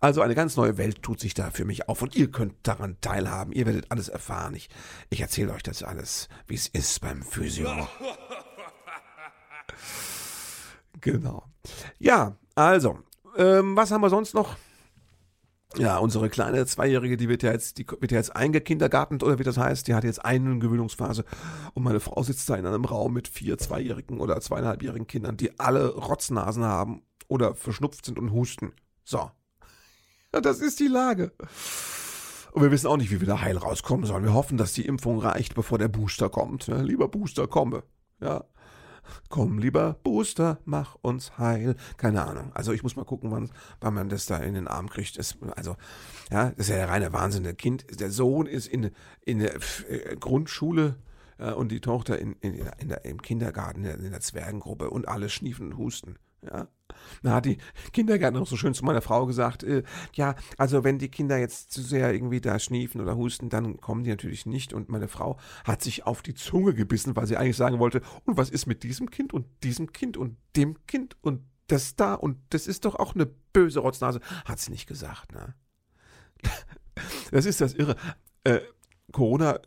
Also 0.00 0.22
eine 0.22 0.34
ganz 0.34 0.56
neue 0.56 0.78
Welt 0.78 1.02
tut 1.02 1.20
sich 1.20 1.34
da 1.34 1.50
für 1.50 1.66
mich 1.66 1.86
auf 1.88 2.00
und 2.00 2.16
ihr 2.16 2.30
könnt 2.30 2.54
daran 2.62 2.96
teilhaben. 3.02 3.52
Ihr 3.52 3.66
werdet 3.66 3.90
alles 3.90 4.08
erfahren. 4.08 4.54
Ich, 4.54 4.70
ich 5.10 5.20
erzähle 5.20 5.52
euch 5.52 5.62
das 5.62 5.82
alles, 5.82 6.30
wie 6.46 6.54
es 6.54 6.66
ist 6.68 7.02
beim 7.02 7.22
Physio. 7.22 7.68
genau. 11.00 11.44
Ja, 11.98 12.36
also, 12.54 12.98
ähm, 13.36 13.76
was 13.76 13.90
haben 13.90 14.02
wir 14.02 14.10
sonst 14.10 14.34
noch? 14.34 14.56
Ja, 15.76 15.98
unsere 15.98 16.30
kleine 16.30 16.64
Zweijährige, 16.66 17.16
die 17.16 17.28
wird 17.28 17.42
ja 17.42 17.50
jetzt, 17.50 17.78
die 17.78 17.86
wird 17.86 18.12
ja 18.12 18.18
jetzt 18.18 18.36
eingekindergartent 18.36 19.24
oder 19.24 19.40
wie 19.40 19.42
das 19.42 19.56
heißt, 19.56 19.88
die 19.88 19.94
hat 19.94 20.04
jetzt 20.04 20.24
eine 20.24 20.58
Gewöhnungsphase 20.60 21.24
und 21.74 21.82
meine 21.82 21.98
Frau 21.98 22.22
sitzt 22.22 22.48
da 22.48 22.54
in 22.54 22.66
einem 22.66 22.84
Raum 22.84 23.12
mit 23.12 23.26
vier 23.26 23.58
Zweijährigen 23.58 24.20
oder 24.20 24.40
zweieinhalbjährigen 24.40 25.08
Kindern, 25.08 25.36
die 25.36 25.58
alle 25.58 25.94
Rotznasen 25.94 26.64
haben 26.64 27.02
oder 27.26 27.56
verschnupft 27.56 28.06
sind 28.06 28.20
und 28.20 28.30
husten. 28.30 28.72
So. 29.02 29.30
Ja, 30.32 30.40
das 30.40 30.60
ist 30.60 30.78
die 30.78 30.88
Lage. 30.88 31.32
Und 32.52 32.62
wir 32.62 32.70
wissen 32.70 32.86
auch 32.86 32.96
nicht, 32.96 33.10
wie 33.10 33.20
wir 33.20 33.26
da 33.26 33.40
heil 33.40 33.56
rauskommen 33.56 34.06
sollen. 34.06 34.22
Wir 34.22 34.32
hoffen, 34.32 34.56
dass 34.56 34.72
die 34.72 34.86
Impfung 34.86 35.18
reicht, 35.18 35.56
bevor 35.56 35.78
der 35.78 35.88
Booster 35.88 36.28
kommt. 36.28 36.68
Ja, 36.68 36.80
lieber 36.80 37.08
Booster, 37.08 37.48
komme. 37.48 37.82
Ja. 38.20 38.44
Komm, 39.28 39.58
lieber 39.58 39.96
Booster, 40.02 40.58
mach 40.64 40.96
uns 41.02 41.38
heil. 41.38 41.76
Keine 41.96 42.24
Ahnung. 42.24 42.50
Also 42.54 42.72
ich 42.72 42.82
muss 42.82 42.96
mal 42.96 43.04
gucken, 43.04 43.30
wann, 43.30 43.50
wann 43.80 43.94
man 43.94 44.08
das 44.08 44.26
da 44.26 44.38
in 44.38 44.54
den 44.54 44.68
Arm 44.68 44.88
kriegt. 44.88 45.18
Das, 45.18 45.36
also, 45.56 45.76
ja, 46.30 46.50
das 46.50 46.58
ist 46.58 46.68
ja 46.70 46.76
der 46.76 46.88
reine 46.88 47.12
Wahnsinn. 47.12 47.44
Der 47.44 47.54
Kind, 47.54 48.00
der 48.00 48.10
Sohn 48.10 48.46
ist 48.46 48.66
in, 48.66 48.90
in 49.24 49.38
der 49.38 49.54
äh, 49.88 50.16
Grundschule 50.16 50.96
äh, 51.38 51.52
und 51.52 51.70
die 51.70 51.80
Tochter 51.80 52.18
in, 52.18 52.34
in, 52.40 52.54
in 52.78 52.88
der, 52.88 53.04
im 53.04 53.20
Kindergarten, 53.22 53.84
in 53.84 54.10
der 54.10 54.20
Zwergengruppe 54.20 54.90
und 54.90 55.08
alle 55.08 55.28
schniefen 55.28 55.72
und 55.72 55.78
husten. 55.78 56.16
Ja. 56.46 56.68
Da 57.22 57.34
hat 57.34 57.46
die 57.46 57.58
Kindergärtnerin 57.92 58.42
noch 58.42 58.48
so 58.48 58.56
schön 58.56 58.74
zu 58.74 58.84
meiner 58.84 59.02
Frau 59.02 59.26
gesagt, 59.26 59.62
äh, 59.62 59.82
ja, 60.14 60.34
also 60.58 60.84
wenn 60.84 60.98
die 60.98 61.10
Kinder 61.10 61.38
jetzt 61.38 61.72
zu 61.72 61.82
sehr 61.82 62.12
irgendwie 62.12 62.40
da 62.40 62.58
schniefen 62.58 63.00
oder 63.00 63.16
husten, 63.16 63.48
dann 63.48 63.80
kommen 63.80 64.04
die 64.04 64.10
natürlich 64.10 64.46
nicht. 64.46 64.72
Und 64.72 64.88
meine 64.88 65.08
Frau 65.08 65.38
hat 65.64 65.82
sich 65.82 66.06
auf 66.06 66.22
die 66.22 66.34
Zunge 66.34 66.74
gebissen, 66.74 67.16
weil 67.16 67.26
sie 67.26 67.36
eigentlich 67.36 67.56
sagen 67.56 67.78
wollte, 67.78 68.02
und 68.24 68.36
was 68.36 68.50
ist 68.50 68.66
mit 68.66 68.82
diesem 68.82 69.10
Kind 69.10 69.32
und 69.32 69.46
diesem 69.62 69.92
Kind 69.92 70.16
und 70.16 70.36
dem 70.56 70.86
Kind 70.86 71.16
und 71.20 71.42
das 71.66 71.96
da 71.96 72.14
und 72.14 72.38
das 72.50 72.66
ist 72.66 72.84
doch 72.84 72.94
auch 72.96 73.14
eine 73.14 73.26
böse 73.26 73.80
Rotznase. 73.80 74.20
Hat 74.44 74.58
sie 74.58 74.70
nicht 74.70 74.86
gesagt, 74.86 75.32
ne? 75.32 75.54
Das 77.32 77.44
ist 77.44 77.60
das 77.60 77.74
Irre. 77.74 77.96
Äh, 78.44 78.60
Corona 79.10 79.58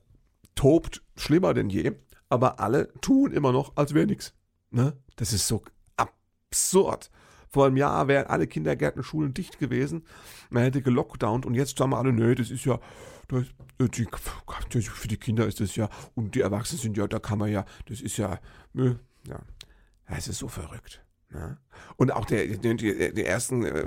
tobt 0.56 1.04
schlimmer 1.18 1.54
denn 1.54 1.70
je, 1.70 1.92
aber 2.30 2.62
alle 2.62 2.94
tun 3.02 3.34
immer 3.34 3.52
noch, 3.52 3.76
als 3.76 3.94
wäre 3.94 4.06
nichts. 4.06 4.34
Ne? 4.72 4.98
Das 5.18 5.34
ist 5.34 5.48
so 5.48 5.64
absurd. 6.58 7.12
Vor 7.50 7.66
einem 7.66 7.78
Jahr 7.78 8.08
wären 8.08 8.28
alle 8.28 8.48
Kindergärten, 8.48 9.04
Schulen 9.04 9.34
dicht 9.34 9.58
gewesen. 9.58 10.04
Man 10.50 10.64
hätte 10.64 10.82
gelockdownt 10.82 11.46
und 11.46 11.54
jetzt 11.54 11.78
sagen 11.78 11.92
wir 11.92 11.98
alle, 11.98 12.12
nö, 12.12 12.36
das 12.36 12.52
ist 12.52 12.66
ja, 12.66 12.80
das, 13.30 13.46
die, 13.80 14.82
für 14.82 15.08
die 15.08 15.18
Kinder 15.18 15.48
ist 15.48 15.60
das 15.60 15.76
ja, 15.76 15.90
und 16.14 16.36
die 16.36 16.42
Erwachsenen 16.42 16.82
sind 16.82 16.98
ja, 16.98 17.08
da 17.08 17.20
kann 17.20 17.40
man 17.40 17.50
ja, 17.50 17.66
das 17.86 18.02
ist 18.02 18.18
ja, 18.18 18.40
ja, 18.74 18.96
ja 19.28 19.40
es 20.08 20.28
ist 20.28 20.40
so 20.40 20.48
verrückt. 20.48 21.04
Ja. 21.34 21.40
Ne? 21.40 21.58
Und 21.96 22.12
auch 22.12 22.26
der, 22.26 22.46
die, 22.48 22.76
die 22.76 23.24
ersten 23.24 23.64
äh, 23.64 23.86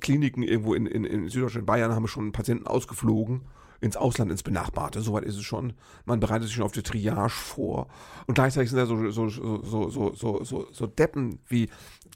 Kliniken 0.00 0.42
irgendwo 0.42 0.74
in, 0.74 0.86
in, 0.86 1.04
in 1.04 1.28
Süddeutschland, 1.28 1.66
Bayern 1.66 1.92
haben 1.92 2.06
schon 2.08 2.32
Patienten 2.32 2.66
ausgeflogen 2.66 3.42
ins 3.82 3.96
Ausland, 3.96 4.30
ins 4.30 4.44
Benachbarte. 4.44 5.00
Soweit 5.00 5.24
ist 5.24 5.36
es 5.36 5.42
schon. 5.42 5.72
Man 6.04 6.20
bereitet 6.20 6.46
sich 6.46 6.54
schon 6.54 6.64
auf 6.64 6.72
die 6.72 6.84
Triage 6.84 7.28
vor. 7.28 7.88
Und 8.26 8.34
gleichzeitig 8.34 8.70
sind 8.70 8.78
da 8.78 8.86
so, 8.86 9.10
so, 9.10 9.28
so, 9.28 9.90
so, 9.90 10.14
so, 10.14 10.44
so, 10.44 10.66
so 10.70 10.86
Deppen 10.86 11.40
wie 11.48 11.68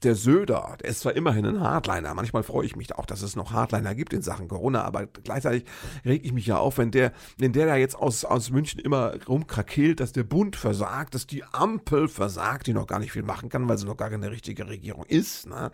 der 0.03 0.15
Söder, 0.15 0.77
der 0.81 0.91
ist 0.91 1.01
zwar 1.01 1.15
immerhin 1.15 1.47
ein 1.47 1.61
Hardliner, 1.61 2.15
manchmal 2.15 2.43
freue 2.43 2.67
ich 2.67 2.77
mich 2.77 2.95
auch, 2.95 3.07
dass 3.07 3.23
es 3.23 3.37
noch 3.37 3.53
Hardliner 3.53 3.95
gibt 3.95 4.13
in 4.13 4.23
Sachen 4.23 4.49
Corona, 4.49 4.83
aber 4.83 5.07
gleichzeitig 5.07 5.65
reg 6.05 6.25
ich 6.25 6.33
mich 6.33 6.47
ja 6.47 6.59
auf, 6.59 6.79
wenn 6.79 6.91
der, 6.91 7.13
wenn 7.39 7.53
der 7.53 7.67
da 7.67 7.77
jetzt 7.77 7.97
aus, 7.97 8.25
aus 8.25 8.51
München 8.51 8.81
immer 8.81 9.15
rumkrakeelt, 9.27 10.01
dass 10.01 10.13
der 10.13 10.25
Bund 10.25 10.57
versagt, 10.57 11.15
dass 11.15 11.27
die 11.27 11.45
Ampel 11.45 12.09
versagt, 12.09 12.67
die 12.67 12.75
noch 12.75 12.87
gar 12.87 12.99
nicht 12.99 13.13
viel 13.13 13.23
machen 13.23 13.49
kann, 13.49 13.69
weil 13.69 13.79
sie 13.79 13.87
noch 13.87 13.97
gar 13.97 14.11
keine 14.11 14.31
richtige 14.31 14.69
Regierung 14.69 15.05
ist. 15.05 15.47
Ne? 15.47 15.71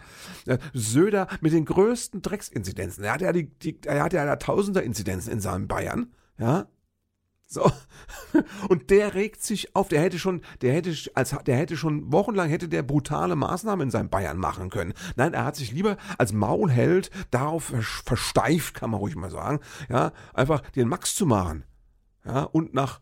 Söder 0.72 1.26
mit 1.40 1.52
den 1.52 1.64
größten 1.64 2.22
Drecksinzidenzen, 2.22 3.04
er 3.04 3.14
hat 3.14 3.20
ja 3.20 3.32
die, 3.32 3.46
die 3.46 3.78
er 3.84 4.04
hat 4.04 4.12
ja 4.12 4.36
tausender 4.36 4.82
Inzidenzen 4.82 5.32
in 5.32 5.40
seinem 5.40 5.68
Bayern, 5.68 6.12
ja. 6.38 6.66
So. 7.52 7.70
Und 8.70 8.88
der 8.88 9.12
regt 9.12 9.42
sich 9.42 9.76
auf, 9.76 9.88
der 9.88 10.00
hätte 10.00 10.18
schon, 10.18 10.40
der 10.62 10.72
hätte, 10.72 10.94
als, 11.14 11.36
der 11.44 11.56
hätte 11.56 11.76
schon 11.76 12.10
wochenlang 12.10 12.48
hätte 12.48 12.66
der 12.66 12.82
brutale 12.82 13.36
Maßnahmen 13.36 13.88
in 13.88 13.90
seinem 13.90 14.08
Bayern 14.08 14.38
machen 14.38 14.70
können. 14.70 14.94
Nein, 15.16 15.34
er 15.34 15.44
hat 15.44 15.56
sich 15.56 15.70
lieber 15.70 15.98
als 16.16 16.32
Maulheld 16.32 17.10
darauf 17.30 17.74
versteift, 18.06 18.74
kann 18.74 18.90
man 18.90 19.00
ruhig 19.00 19.16
mal 19.16 19.30
sagen, 19.30 19.60
ja, 19.90 20.12
einfach 20.32 20.62
den 20.70 20.88
Max 20.88 21.14
zu 21.14 21.26
machen, 21.26 21.64
ja, 22.24 22.44
und 22.44 22.72
nach 22.72 23.00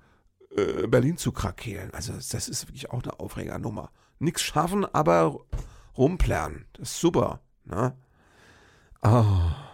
äh, 0.57 0.89
Berlin 0.89 1.17
zu 1.17 1.31
krakeelen. 1.31 1.95
Also, 1.95 2.13
das 2.13 2.49
ist 2.49 2.67
wirklich 2.67 2.91
auch 2.91 3.05
eine 3.05 3.21
Aufregernummer. 3.21 3.93
Nichts 4.19 4.43
schaffen, 4.43 4.85
aber 4.85 5.39
rumplären. 5.97 6.67
Das 6.73 6.91
ist 6.91 7.01
super, 7.01 7.41
ne? 7.65 7.97
Oh. 9.03 9.70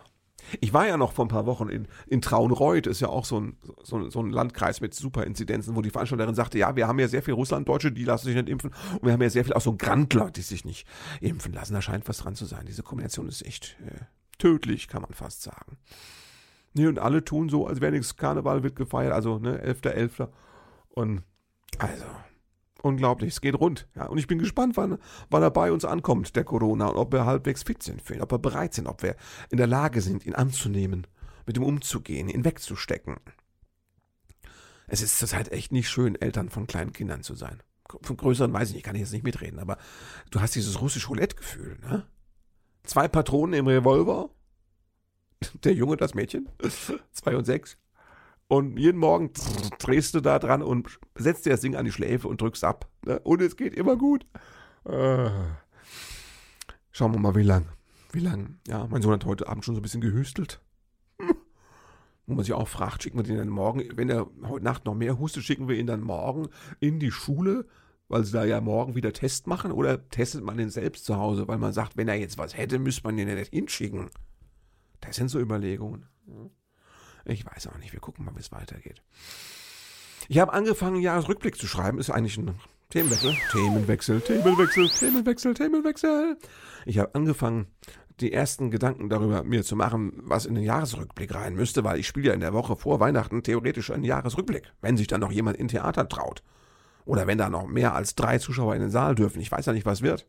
Ich 0.61 0.73
war 0.73 0.87
ja 0.87 0.97
noch 0.97 1.13
vor 1.13 1.25
ein 1.25 1.29
paar 1.29 1.47
Wochen 1.47 1.69
in, 1.69 1.89
in 2.07 2.21
Traunreuth, 2.21 2.87
ist 2.87 3.01
ja 3.01 3.09
auch 3.09 3.25
so 3.25 3.41
ein, 3.41 3.57
so, 3.83 4.09
so 4.11 4.21
ein 4.21 4.31
Landkreis 4.31 4.81
mit 4.81 4.95
Superinzidenzen, 4.95 5.77
wo 5.77 5.83
die 5.83 5.91
Veranstalterin 5.91 6.35
sagte, 6.35 6.59
ja, 6.59 6.77
wir 6.77 6.89
haben 6.89 6.99
ja 6.99 7.09
sehr 7.09 7.23
viel 7.23 7.35
Russlanddeutsche, 7.35 7.93
die 7.93 8.05
lassen 8.05 8.27
sich 8.27 8.37
nicht 8.37 8.49
impfen 8.49 8.73
und 8.93 9.05
wir 9.05 9.13
haben 9.13 9.23
ja 9.23 9.31
sehr 9.31 9.45
viel 9.45 9.55
auch 9.55 9.61
so 9.61 9.77
Grandler, 9.77 10.31
die 10.31 10.43
sich 10.43 10.65
nicht 10.65 10.87
impfen 11.21 11.53
lassen. 11.53 11.75
Da 11.75 11.83
scheint 11.83 12.09
was 12.09 12.19
dran 12.19 12.35
zu 12.35 12.45
sein. 12.45 12.67
Diese 12.67 12.83
Kombination 12.83 13.29
ist 13.29 13.45
echt 13.45 13.77
äh, 13.87 14.05
tödlich, 14.39 14.89
kann 14.89 15.03
man 15.03 15.13
fast 15.13 15.43
sagen. 15.43 15.79
Nee, 16.75 16.87
und 16.87 16.99
alle 16.99 17.25
tun 17.25 17.49
so, 17.49 17.67
als 17.67 17.81
wäre 17.81 17.93
nichts 17.93 18.17
Karneval 18.17 18.63
wird 18.63 18.77
gefeiert, 18.77 19.13
also 19.13 19.39
ne, 19.39 19.63
11.11. 19.65 20.19
.11. 20.19 20.29
Und 20.91 21.23
also, 21.79 22.05
unglaublich, 22.87 23.35
es 23.35 23.41
geht 23.41 23.55
rund. 23.55 23.89
Ja, 23.95 24.07
und 24.07 24.19
ich 24.19 24.27
bin 24.27 24.39
gespannt, 24.39 24.77
wann, 24.77 24.99
wann 25.31 25.43
er 25.43 25.51
bei 25.51 25.73
uns 25.73 25.85
ankommt, 25.85 26.37
der 26.37 26.45
Corona, 26.45 26.87
und 26.87 26.97
ob 26.97 27.13
wir 27.13 27.27
halbwegs 27.27 27.63
fit 27.63 27.83
sind 27.83 28.01
für 28.01 28.15
ihn, 28.15 28.23
ob 28.23 28.33
wir 28.33 28.39
bereit 28.39 28.75
sind, 28.75 28.87
ob 28.87 29.03
wir 29.03 29.17
in 29.51 29.59
der 29.59 29.67
Lage 29.67 30.01
sind, 30.01 30.25
ihn 30.25 30.35
anzunehmen, 30.35 31.07
mit 31.47 31.57
ihm 31.57 31.65
umzugehen, 31.65 32.29
ihn 32.29 32.45
wegzustecken. 32.45 33.17
Es 34.87 35.03
ist 35.03 35.19
zurzeit 35.19 35.51
echt 35.51 35.73
nicht 35.73 35.89
schön, 35.89 36.15
Eltern 36.21 36.49
von 36.49 36.67
kleinen 36.67 36.93
Kindern 36.93 37.23
zu 37.23 37.35
sein. 37.35 37.63
Von 38.03 38.17
größeren 38.17 38.53
weiß 38.53 38.69
ich 38.69 38.75
nicht, 38.77 38.85
kann 38.85 38.95
ich 38.97 39.03
jetzt 39.03 39.13
nicht 39.13 39.25
mitreden, 39.25 39.59
aber 39.59 39.79
du 40.31 40.41
hast 40.41 40.55
dieses 40.55 40.81
russische 40.81 41.09
Roulette-Gefühl, 41.09 41.79
ne? 41.81 42.07
Zwei 42.85 43.09
Patronen 43.09 43.55
im 43.55 43.67
Revolver, 43.67 44.31
der 45.65 45.75
Junge, 45.75 45.97
das 45.97 46.15
Mädchen, 46.15 46.49
zwei 47.13 47.37
und 47.37 47.45
sechs, 47.45 47.79
und 48.49 48.79
jeden 48.79 48.99
Morgen 48.99 49.33
drehst 49.79 50.15
du 50.15 50.21
da 50.21 50.39
dran 50.39 50.63
und 50.63 50.99
setzt 51.17 51.47
dir 51.47 51.51
das 51.51 51.61
Ding 51.61 51.77
an 51.77 51.85
die 51.85 51.93
Schläfe 51.93 52.29
und 52.29 52.41
drückst 52.41 52.65
ab. 52.65 52.89
Ne? 53.05 53.19
Und 53.21 53.43
es 53.43 53.57
geht 53.57 53.75
immer 53.75 53.97
gut. 53.97 54.27
Äh. 54.85 55.31
Schauen 56.93 57.13
wir 57.13 57.19
mal, 57.19 57.35
wie 57.35 57.43
lang. 57.43 57.67
Wie 58.13 58.21
lang? 58.21 58.59
Ja, 58.67 58.87
mein 58.87 59.03
Sohn 59.03 59.13
hat 59.13 59.27
heute 59.27 59.49
Abend 59.49 59.65
schon 59.65 59.75
so 59.75 59.81
ein 59.81 59.83
bisschen 59.83 60.01
gehüstelt. 60.01 60.61
Wo 62.27 62.35
man 62.35 62.45
sich 62.45 62.55
auch 62.55 62.69
fragt, 62.69 63.03
schicken 63.03 63.19
wir 63.19 63.25
den 63.25 63.37
dann 63.37 63.49
morgen, 63.49 63.85
wenn 63.95 64.09
er 64.09 64.27
heute 64.45 64.65
Nacht 64.65 64.85
noch 64.85 64.95
mehr 64.95 65.19
hustet, 65.19 65.45
schicken 65.45 65.69
wir 65.69 65.77
ihn 65.77 65.87
dann 65.87 66.01
morgen 66.01 66.49
in 66.81 66.99
die 66.99 67.11
Schule, 67.11 67.67
weil 68.09 68.25
sie 68.25 68.33
da 68.33 68.45
ja 68.45 68.61
morgen 68.61 68.95
wieder 68.95 69.13
Test 69.13 69.47
machen? 69.47 69.71
Oder 69.71 70.09
testet 70.09 70.43
man 70.43 70.57
den 70.57 70.71
selbst 70.71 71.05
zu 71.05 71.17
Hause, 71.17 71.47
weil 71.47 71.59
man 71.59 71.73
sagt, 71.73 71.97
wenn 71.97 72.09
er 72.09 72.15
jetzt 72.15 72.39
was 72.39 72.57
hätte, 72.57 72.79
müsste 72.79 73.05
man 73.05 73.17
den 73.17 73.29
ja 73.29 73.35
nicht 73.35 73.53
hinschicken? 73.53 74.11
Das 75.01 75.17
sind 75.17 75.29
so 75.29 75.39
Überlegungen. 75.39 76.07
Ich 77.27 77.45
weiß 77.45 77.67
auch 77.69 77.79
nicht. 77.79 77.93
Wir 77.93 78.01
gucken 78.01 78.25
mal, 78.25 78.35
wie 78.35 78.41
es 78.41 78.53
weitergeht. 78.53 79.03
Ich 80.29 80.39
habe 80.39 80.53
angefangen, 80.53 81.01
Jahresrückblick 81.01 81.57
zu 81.57 81.67
schreiben. 81.67 81.99
Ist 81.99 82.11
eigentlich 82.11 82.39
ein 82.39 82.55
Themenwechsel. 82.91 83.35
Themenwechsel, 83.51 84.21
Themenwechsel, 84.21 84.89
Themenwechsel, 84.89 85.55
Themenwechsel. 85.55 86.37
Ich 86.85 86.99
habe 86.99 87.15
angefangen, 87.15 87.67
die 88.21 88.33
ersten 88.33 88.71
Gedanken 88.71 89.09
darüber 89.09 89.43
mir 89.43 89.63
zu 89.65 89.77
machen, 89.77 90.13
was 90.17 90.47
in 90.47 90.55
den 90.55 90.65
Jahresrückblick 90.65 91.35
rein 91.35 91.55
müsste, 91.55 91.85
weil 91.85 91.99
ich 91.99 92.07
spiele 92.07 92.29
ja 92.29 92.35
in 92.35 92.41
der 92.41 92.55
Woche 92.55 92.77
vor 92.77 93.01
Weihnachten 93.01 93.43
theoretisch 93.43 93.91
einen 93.91 94.05
Jahresrückblick, 94.05 94.73
wenn 94.81 94.97
sich 94.97 95.07
dann 95.07 95.21
noch 95.21 95.33
jemand 95.33 95.57
in 95.59 95.69
Theater 95.69 96.09
traut. 96.09 96.43
Oder 97.05 97.27
wenn 97.27 97.39
da 97.39 97.49
noch 97.49 97.67
mehr 97.67 97.95
als 97.95 98.15
drei 98.15 98.39
Zuschauer 98.39 98.75
in 98.75 98.81
den 98.81 98.91
Saal 98.91 99.15
dürfen. 99.15 99.41
Ich 99.41 99.53
weiß 99.53 99.67
ja 99.67 99.73
nicht, 99.73 99.87
was 99.87 100.03
wird. 100.03 100.27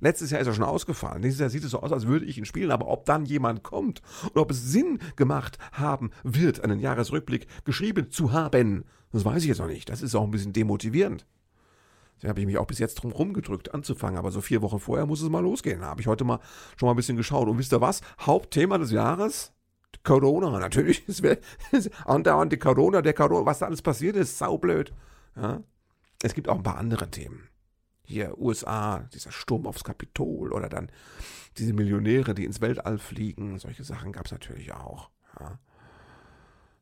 Letztes 0.00 0.30
Jahr 0.30 0.40
ist 0.40 0.46
er 0.46 0.54
schon 0.54 0.64
ausgefallen. 0.64 1.22
Dieses 1.22 1.40
Jahr 1.40 1.48
sieht 1.48 1.64
es 1.64 1.70
so 1.70 1.80
aus, 1.80 1.92
als 1.92 2.06
würde 2.06 2.26
ich 2.26 2.36
ihn 2.36 2.44
spielen, 2.44 2.70
aber 2.70 2.88
ob 2.88 3.06
dann 3.06 3.24
jemand 3.24 3.62
kommt 3.62 4.02
und 4.22 4.36
ob 4.36 4.50
es 4.50 4.70
Sinn 4.70 4.98
gemacht 5.16 5.58
haben 5.72 6.10
wird, 6.22 6.62
einen 6.62 6.80
Jahresrückblick 6.80 7.46
geschrieben 7.64 8.10
zu 8.10 8.32
haben, 8.32 8.84
das 9.12 9.24
weiß 9.24 9.42
ich 9.42 9.48
jetzt 9.48 9.58
noch 9.58 9.68
nicht. 9.68 9.88
Das 9.88 10.02
ist 10.02 10.14
auch 10.14 10.24
ein 10.24 10.30
bisschen 10.30 10.52
demotivierend. 10.52 11.26
Da 12.20 12.28
habe 12.28 12.40
ich 12.40 12.46
mich 12.46 12.58
auch 12.58 12.66
bis 12.66 12.78
jetzt 12.78 12.96
drum 12.96 13.12
rumgedrückt 13.12 13.74
anzufangen, 13.74 14.18
aber 14.18 14.30
so 14.30 14.40
vier 14.40 14.62
Wochen 14.62 14.80
vorher 14.80 15.06
muss 15.06 15.22
es 15.22 15.28
mal 15.28 15.40
losgehen. 15.40 15.80
Da 15.80 15.86
habe 15.86 16.00
ich 16.00 16.06
heute 16.06 16.24
mal 16.24 16.40
schon 16.76 16.86
mal 16.86 16.92
ein 16.92 16.96
bisschen 16.96 17.16
geschaut. 17.16 17.48
Und 17.48 17.58
wisst 17.58 17.72
ihr 17.72 17.80
was? 17.80 18.00
Hauptthema 18.20 18.78
des 18.78 18.90
Jahres? 18.90 19.52
Corona, 20.02 20.58
natürlich. 20.58 21.04
Andauernd 22.04 22.52
die 22.52 22.58
Corona, 22.58 23.02
der 23.02 23.14
Corona, 23.14 23.46
was 23.46 23.58
da 23.58 23.66
alles 23.66 23.82
passiert 23.82 24.16
ist, 24.16 24.38
saublöd. 24.38 24.92
Ja? 25.36 25.62
Es 26.22 26.34
gibt 26.34 26.48
auch 26.48 26.56
ein 26.56 26.62
paar 26.62 26.78
andere 26.78 27.10
Themen 27.10 27.48
hier 28.06 28.38
USA, 28.38 29.00
dieser 29.12 29.32
Sturm 29.32 29.66
aufs 29.66 29.84
Kapitol 29.84 30.52
oder 30.52 30.68
dann 30.68 30.90
diese 31.58 31.72
Millionäre, 31.72 32.34
die 32.34 32.44
ins 32.44 32.60
Weltall 32.60 32.98
fliegen, 32.98 33.58
solche 33.58 33.84
Sachen 33.84 34.12
gab 34.12 34.26
es 34.26 34.32
natürlich 34.32 34.72
auch. 34.72 35.10
Ja. 35.38 35.58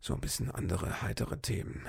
So 0.00 0.14
ein 0.14 0.20
bisschen 0.20 0.50
andere, 0.50 1.02
heitere 1.02 1.38
Themen. 1.38 1.87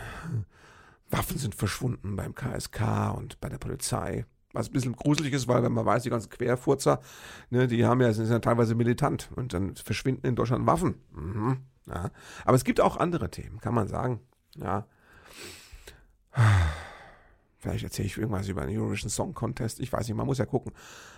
Waffen 1.10 1.38
sind 1.38 1.54
verschwunden 1.54 2.16
beim 2.16 2.34
KSK 2.34 3.14
und 3.16 3.40
bei 3.42 3.50
der 3.50 3.58
Polizei. 3.58 4.26
Was 4.54 4.70
ein 4.70 4.74
bisschen 4.74 4.96
gruselig 4.96 5.34
ist, 5.34 5.50
weil 5.50 5.64
wenn 5.64 5.74
man 5.74 5.86
weiß, 5.86 6.04
die 6.04 6.10
ganzen 6.10 6.30
Querfurzer, 6.30 7.02
ne, 7.50 7.68
die 7.68 7.86
haben 7.86 8.00
ja, 8.00 8.14
sind 8.14 8.30
ja 8.30 8.40
teilweise 8.40 8.74
militant 8.74 9.30
und 9.36 9.54
dann 9.54 9.76
verschwinden 9.76 10.26
in 10.26 10.36
Deutschland 10.36 10.66
Waffen. 10.66 10.96
Mhm, 11.12 11.58
ja. 11.88 12.10
Aber 12.46 12.56
es 12.56 12.64
gibt 12.64 12.80
auch 12.80 12.96
andere 12.96 13.30
Themen, 13.30 13.60
kann 13.60 13.74
man 13.74 13.90
sagen. 13.90 14.22
Ja. 14.56 14.88
Vielleicht 17.66 17.84
erzähle 17.84 18.06
ich 18.06 18.18
irgendwas 18.18 18.48
über 18.48 18.64
den 18.64 18.78
Eurovision 18.78 19.10
Song 19.10 19.34
Contest. 19.34 19.80
Ich 19.80 19.92
weiß 19.92 20.08
nicht, 20.08 20.16
man 20.16 20.28
muss 20.28 20.38
ja 20.38 20.46
gucken, 20.46 20.72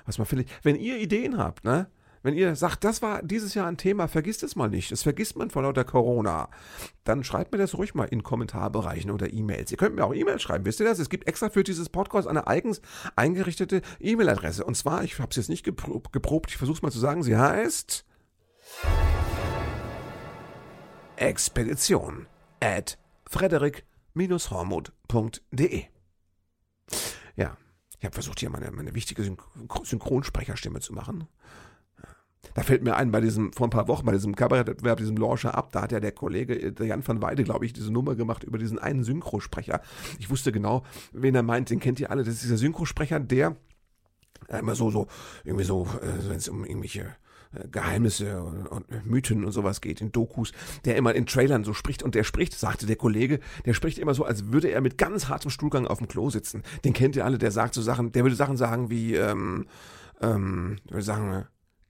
was 0.06 0.18
man 0.18 0.26
findet. 0.26 0.48
Wenn 0.64 0.78
ihr 0.78 0.98
Ideen 0.98 1.38
habt, 1.38 1.66
ne? 1.66 1.88
Wenn 2.24 2.36
ihr 2.36 2.56
sagt, 2.56 2.86
das 2.86 3.02
war 3.02 3.22
dieses 3.22 3.54
Jahr 3.54 3.68
ein 3.68 3.76
Thema, 3.76 4.08
vergisst 4.08 4.44
es 4.44 4.56
mal 4.56 4.70
nicht. 4.70 4.94
Das 4.94 5.04
vergisst 5.04 5.36
man 5.38 5.50
vor 5.50 5.64
lauter 5.64 5.84
Corona. 5.84 6.48
Dann 7.04 7.26
schreibt 7.26 7.52
mir 7.52 7.58
das 7.58 7.78
ruhig 7.78 7.96
mal 7.96 8.06
in 8.06 8.24
Kommentarbereichen 8.24 9.12
oder 9.12 9.34
E-Mails. 9.34 9.72
Ihr 9.72 9.78
könnt 9.78 9.96
mir 9.96 10.06
auch 10.06 10.16
E-Mails 10.16 10.42
schreiben. 10.42 10.64
Wisst 10.66 10.80
ihr 10.80 10.86
das? 10.86 11.00
Es 11.00 11.10
gibt 11.10 11.28
extra 11.28 11.50
für 11.50 11.66
dieses 11.66 11.90
Podcast 11.90 12.30
eine 12.30 12.48
eigens 12.48 12.82
eingerichtete 13.18 13.82
E-Mail-Adresse. 14.00 14.64
Und 14.64 14.78
zwar, 14.78 15.04
ich 15.04 15.20
habe 15.20 15.32
es 15.32 15.36
jetzt 15.36 15.50
nicht 15.50 15.66
geprobt, 15.66 16.14
geprobt 16.14 16.50
ich 16.50 16.56
versuche 16.58 16.78
es 16.78 16.82
mal 16.82 16.92
zu 16.92 17.00
sagen. 17.00 17.24
Sie 17.24 17.36
heißt 17.36 18.06
Expedition 21.18 22.26
at 22.62 22.98
frederik-hormuth.de. 23.30 25.97
Ja, 27.36 27.58
ich 28.00 28.06
habe 28.06 28.14
versucht, 28.14 28.40
hier 28.40 28.50
meine, 28.50 28.72
meine 28.72 28.94
wichtige 28.94 29.24
Synchronsprecherstimme 29.84 30.80
zu 30.80 30.94
machen. 30.94 31.28
Da 32.54 32.64
fällt 32.64 32.84
mir 32.84 32.96
ein, 32.96 33.12
bei 33.12 33.22
diesem, 33.22 33.52
vor 33.54 33.68
ein 33.68 33.72
paar 33.72 33.88
Wochen, 33.88 34.06
bei 34.06 34.14
diesem 34.14 34.36
Kabarettwettbewerb, 34.36 34.98
diesem 34.98 35.18
Launcher 35.18 35.56
ab, 35.56 35.72
da 35.72 35.82
hat 35.82 35.92
ja 35.92 36.00
der 36.00 36.12
Kollege, 36.12 36.72
der 36.72 36.88
Jan 36.88 37.08
van 37.08 37.22
Weide, 37.22 37.44
glaube 37.44 37.66
ich, 37.66 37.74
diese 37.74 37.92
Nummer 37.92 38.16
gemacht 38.16 38.44
über 38.44 38.58
diesen 38.58 38.80
einen 38.80 39.04
Synchrosprecher. 39.04 39.82
Ich 40.18 40.30
wusste 40.30 40.52
genau, 40.52 40.84
wen 41.12 41.36
er 41.36 41.44
meint, 41.44 41.70
den 41.70 41.80
kennt 41.80 42.00
ihr 42.00 42.10
alle. 42.10 42.24
Das 42.24 42.36
ist 42.36 42.44
dieser 42.44 42.58
Synchrosprecher, 42.58 43.20
der 43.20 43.56
immer 44.48 44.76
so, 44.76 44.90
so, 44.92 45.08
irgendwie 45.44 45.66
so, 45.66 45.88
äh, 46.02 46.30
wenn 46.30 46.38
es 46.38 46.48
um 46.48 46.64
irgendwelche 46.64 47.02
äh, 47.02 47.27
Geheimnisse 47.72 48.42
und, 48.42 48.68
und, 48.68 49.06
Mythen 49.06 49.46
und 49.46 49.52
sowas 49.52 49.82
geht, 49.82 50.02
in 50.02 50.12
Dokus, 50.12 50.52
der 50.86 50.96
immer 50.96 51.16
in 51.16 51.26
Trailern 51.26 51.64
so 51.64 51.74
spricht 51.74 52.04
und 52.04 52.16
der 52.16 52.24
spricht, 52.24 52.54
sagte 52.54 52.86
der 52.86 52.96
Kollege, 52.96 53.40
der 53.66 53.74
spricht 53.74 53.98
immer 53.98 54.14
so, 54.14 54.26
als 54.26 54.52
würde 54.52 54.70
er 54.70 54.82
mit 54.82 54.98
ganz 54.98 55.28
hartem 55.28 55.52
Stuhlgang 55.52 55.88
auf 55.88 56.00
dem 56.00 56.08
Klo 56.08 56.30
sitzen. 56.30 56.64
Den 56.84 56.94
kennt 56.94 57.16
ihr 57.16 57.26
alle, 57.26 57.38
der 57.38 57.52
sagt 57.52 57.74
so 57.74 57.82
Sachen, 57.82 58.12
der 58.12 58.24
würde 58.24 58.36
Sachen 58.36 58.58
sagen 58.58 58.90
wie, 58.90 59.16
ähm, 59.16 59.68
ähm, 60.22 60.78
der 60.86 60.94
würde 60.94 61.06
sagen, 61.06 61.46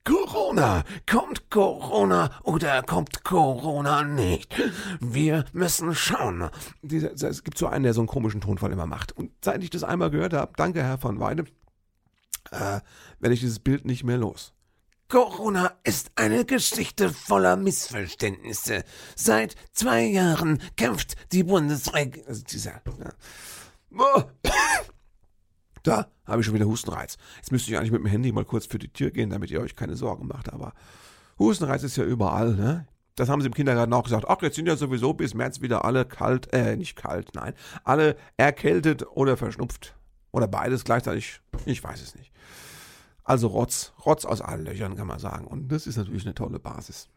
Corona, 0.08 0.86
kommt 1.06 1.50
Corona 1.50 2.32
oder 2.44 2.82
kommt 2.82 3.26
Corona 3.26 4.06
nicht? 4.06 4.56
Wir 5.02 5.44
müssen 5.52 5.94
schauen. 5.94 6.50
Es 6.82 7.44
gibt 7.44 7.58
so 7.58 7.68
einen, 7.68 7.84
der 7.84 7.94
so 7.94 8.00
einen 8.00 8.08
komischen 8.08 8.40
Tonfall 8.40 8.72
immer 8.72 8.86
macht. 8.86 9.12
Und 9.12 9.32
seit 9.44 9.62
ich 9.64 9.70
das 9.70 9.84
einmal 9.84 10.10
gehört 10.10 10.32
habe, 10.32 10.54
danke 10.56 10.82
Herr 10.82 10.98
von 10.98 11.20
Weide, 11.20 11.44
äh, 12.52 12.80
werde 13.20 13.34
ich 13.34 13.42
dieses 13.42 13.60
Bild 13.60 13.84
nicht 13.84 14.06
mehr 14.06 14.18
los. 14.18 14.54
Corona 15.10 15.72
ist 15.86 16.12
eine 16.16 16.44
Geschichte 16.44 17.10
voller 17.10 17.56
Missverständnisse. 17.56 18.84
Seit 19.16 19.56
zwei 19.72 20.04
Jahren 20.04 20.62
kämpft 20.76 21.16
die 21.32 21.44
Bundesregierung. 21.44 22.44
Dieser. 22.52 22.82
Ja. 23.92 24.26
Da 25.84 26.08
habe 26.26 26.42
ich 26.42 26.46
schon 26.46 26.56
wieder 26.56 26.66
Hustenreiz. 26.66 27.18
Jetzt 27.38 27.54
müsste 27.54 27.72
ich 27.72 27.78
eigentlich 27.78 27.92
mit 27.92 28.02
dem 28.02 28.08
Handy 28.08 28.34
mal 28.34 28.44
kurz 28.44 28.66
für 28.66 28.78
die 28.78 28.92
Tür 28.92 29.10
gehen, 29.10 29.30
damit 29.30 29.52
ihr 29.52 29.62
euch 29.62 29.78
keine 29.78 29.96
Sorgen 29.96 30.28
macht. 30.28 30.52
Aber 30.52 30.74
Hustenreiz 31.40 31.84
ist 31.84 31.96
ja 31.96 32.04
überall, 32.04 32.56
ne? 32.56 32.88
Das 33.16 33.30
haben 33.30 33.40
sie 33.40 33.48
im 33.48 33.54
Kindergarten 33.54 33.94
auch 33.94 34.04
gesagt. 34.04 34.26
Ach, 34.28 34.42
jetzt 34.42 34.58
sind 34.58 34.68
ja 34.68 34.76
sowieso 34.76 35.14
bis 35.14 35.34
März 35.34 35.62
wieder 35.62 35.86
alle 35.86 36.04
kalt, 36.04 36.52
äh, 36.52 36.76
nicht 36.76 36.98
kalt, 36.98 37.34
nein, 37.36 37.54
alle 37.86 38.18
erkältet 38.36 39.08
oder 39.08 39.38
verschnupft. 39.38 39.96
Oder 40.34 40.48
beides 40.48 40.84
gleichzeitig. 40.84 41.40
Ich 41.66 41.82
weiß 41.82 42.02
es 42.02 42.16
nicht. 42.16 42.34
Also 43.28 43.48
Rotz, 43.48 43.92
Rotz 44.06 44.24
aus 44.24 44.40
allen 44.40 44.64
Löchern 44.64 44.96
kann 44.96 45.06
man 45.06 45.20
sagen. 45.20 45.48
Und 45.48 45.70
das 45.70 45.86
ist 45.86 45.98
natürlich 45.98 46.24
eine 46.24 46.34
tolle 46.34 46.60
Basis. 46.60 47.10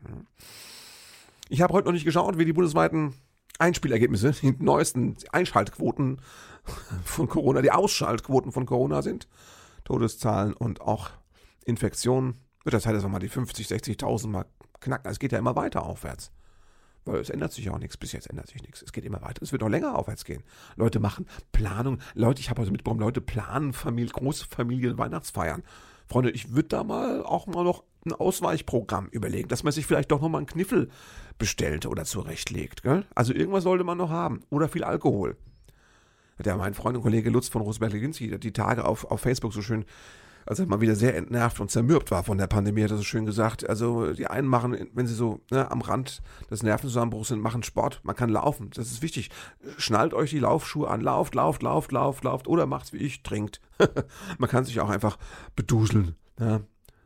Ich 1.49 1.63
habe 1.63 1.73
heute 1.73 1.87
noch 1.87 1.93
nicht 1.93 2.05
geschaut, 2.05 2.37
wie 2.37 2.45
die 2.45 2.53
bundesweiten 2.53 3.15
Einspielergebnisse, 3.61 4.33
die 4.43 4.57
neuesten 4.59 5.17
Einschaltquoten 5.31 6.21
von 7.05 7.29
Corona, 7.29 7.63
die 7.63 7.71
Ausschaltquoten 7.71 8.51
von 8.51 8.67
Corona 8.67 9.03
sind. 9.03 9.29
Todeszahlen 9.85 10.53
und 10.53 10.81
auch 10.81 11.11
Infektionen. 11.65 12.41
Wird 12.65 12.75
das 12.75 12.83
Zeit, 12.83 12.97
dass 12.97 13.05
wir 13.05 13.09
mal 13.09 13.21
die 13.21 13.29
50, 13.29 13.69
60.000 13.69 14.27
mal 14.27 14.47
knacken. 14.81 15.09
Es 15.09 15.21
geht 15.21 15.31
ja 15.31 15.39
immer 15.39 15.55
weiter 15.55 15.85
aufwärts. 15.85 16.33
Weil 17.05 17.21
es 17.21 17.31
ändert 17.31 17.53
sich 17.53 17.71
auch 17.71 17.79
nichts. 17.79 17.97
Bis 17.97 18.11
jetzt 18.11 18.29
ändert 18.29 18.49
sich 18.49 18.63
nichts. 18.63 18.83
Es 18.83 18.93
geht 18.93 19.05
immer 19.05 19.23
weiter. 19.23 19.43
Es 19.43 19.53
wird 19.53 19.63
noch 19.63 19.69
länger 19.69 19.97
aufwärts 19.97 20.25
gehen. 20.25 20.43
Leute 20.75 20.99
machen 20.99 21.27
Planung. 21.53 22.01
Leute, 22.15 22.41
ich 22.41 22.51
habe 22.51 22.63
heute 22.63 22.73
mitbekommen, 22.73 23.01
Leute 23.01 23.21
planen 23.21 23.73
Familie, 23.73 24.13
große 24.13 24.47
Familien, 24.47 24.99
Weihnachtsfeiern. 24.99 25.63
Freunde, 26.11 26.31
ich 26.31 26.53
würde 26.53 26.69
da 26.69 26.85
mal 26.85 27.23
auch 27.23 27.47
mal 27.47 27.65
noch 27.65 27.85
ein 28.05 28.13
Ausweichprogramm 28.13 29.09
überlegen, 29.11 29.49
dass 29.49 29.63
man 29.63 29.73
sich 29.73 29.87
vielleicht 29.87 30.11
doch 30.11 30.21
noch 30.21 30.29
mal 30.29 30.39
einen 30.39 30.47
Kniffel 30.47 30.89
bestellt 31.39 31.87
oder 31.87 32.05
zurechtlegt. 32.05 32.83
Gell? 32.83 33.05
Also 33.15 33.33
irgendwas 33.33 33.65
sollte 33.65 33.85
man 33.85 33.99
noch 33.99 34.11
haben. 34.11 34.43
Oder 34.51 34.69
viel 34.69 34.85
Alkohol. 34.85 35.37
Hat 36.39 36.47
ja 36.47 36.57
mein 36.57 36.75
Freund 36.75 36.97
und 36.97 37.03
Kollege 37.03 37.31
Lutz 37.31 37.49
von 37.49 37.63
Rosberg-Leginski 37.63 38.39
die 38.39 38.53
Tage 38.53 38.87
auf, 38.87 39.05
auf 39.05 39.21
Facebook 39.21 39.53
so 39.53 39.63
schön 39.63 39.85
als 40.47 40.59
er 40.59 40.67
mal 40.67 40.81
wieder 40.81 40.95
sehr 40.95 41.17
entnervt 41.17 41.61
und 41.61 41.71
zermürbt 41.71 42.11
war 42.11 42.25
von 42.25 42.39
der 42.39 42.47
Pandemie, 42.47 42.83
hat 42.83 42.91
er 42.91 42.97
so 42.97 43.03
schön 43.03 43.27
gesagt. 43.27 43.69
Also 43.69 44.13
die 44.13 44.27
einen 44.27 44.49
machen, 44.49 44.89
wenn 44.95 45.07
sie 45.07 45.15
so 45.15 45.41
ne, 45.51 45.71
am 45.71 45.81
Rand 45.81 46.23
des 46.51 46.63
Nervenzusammenbruchs 46.63 47.29
sind, 47.29 47.41
machen 47.41 47.63
Sport. 47.63 48.01
Man 48.03 48.17
kann 48.17 48.31
laufen. 48.31 48.71
Das 48.75 48.91
ist 48.91 49.03
wichtig. 49.03 49.31
Schnallt 49.77 50.15
euch 50.15 50.31
die 50.31 50.39
Laufschuhe 50.39 50.89
an. 50.89 51.01
Lauft, 51.01 51.35
lauft, 51.35 51.63
lauft, 51.63 51.93
lauft, 51.93 52.25
lauft. 52.25 52.49
Oder 52.49 52.67
macht's 52.67 52.93
wie 52.93 52.99
ich, 52.99 53.23
trinkt. 53.23 53.61
Man 54.39 54.51
kann 54.51 54.65
sich 54.65 54.81
auch 54.81 54.91
einfach 54.91 55.19
beduseln. 55.57 56.17
Ja. 56.39 56.61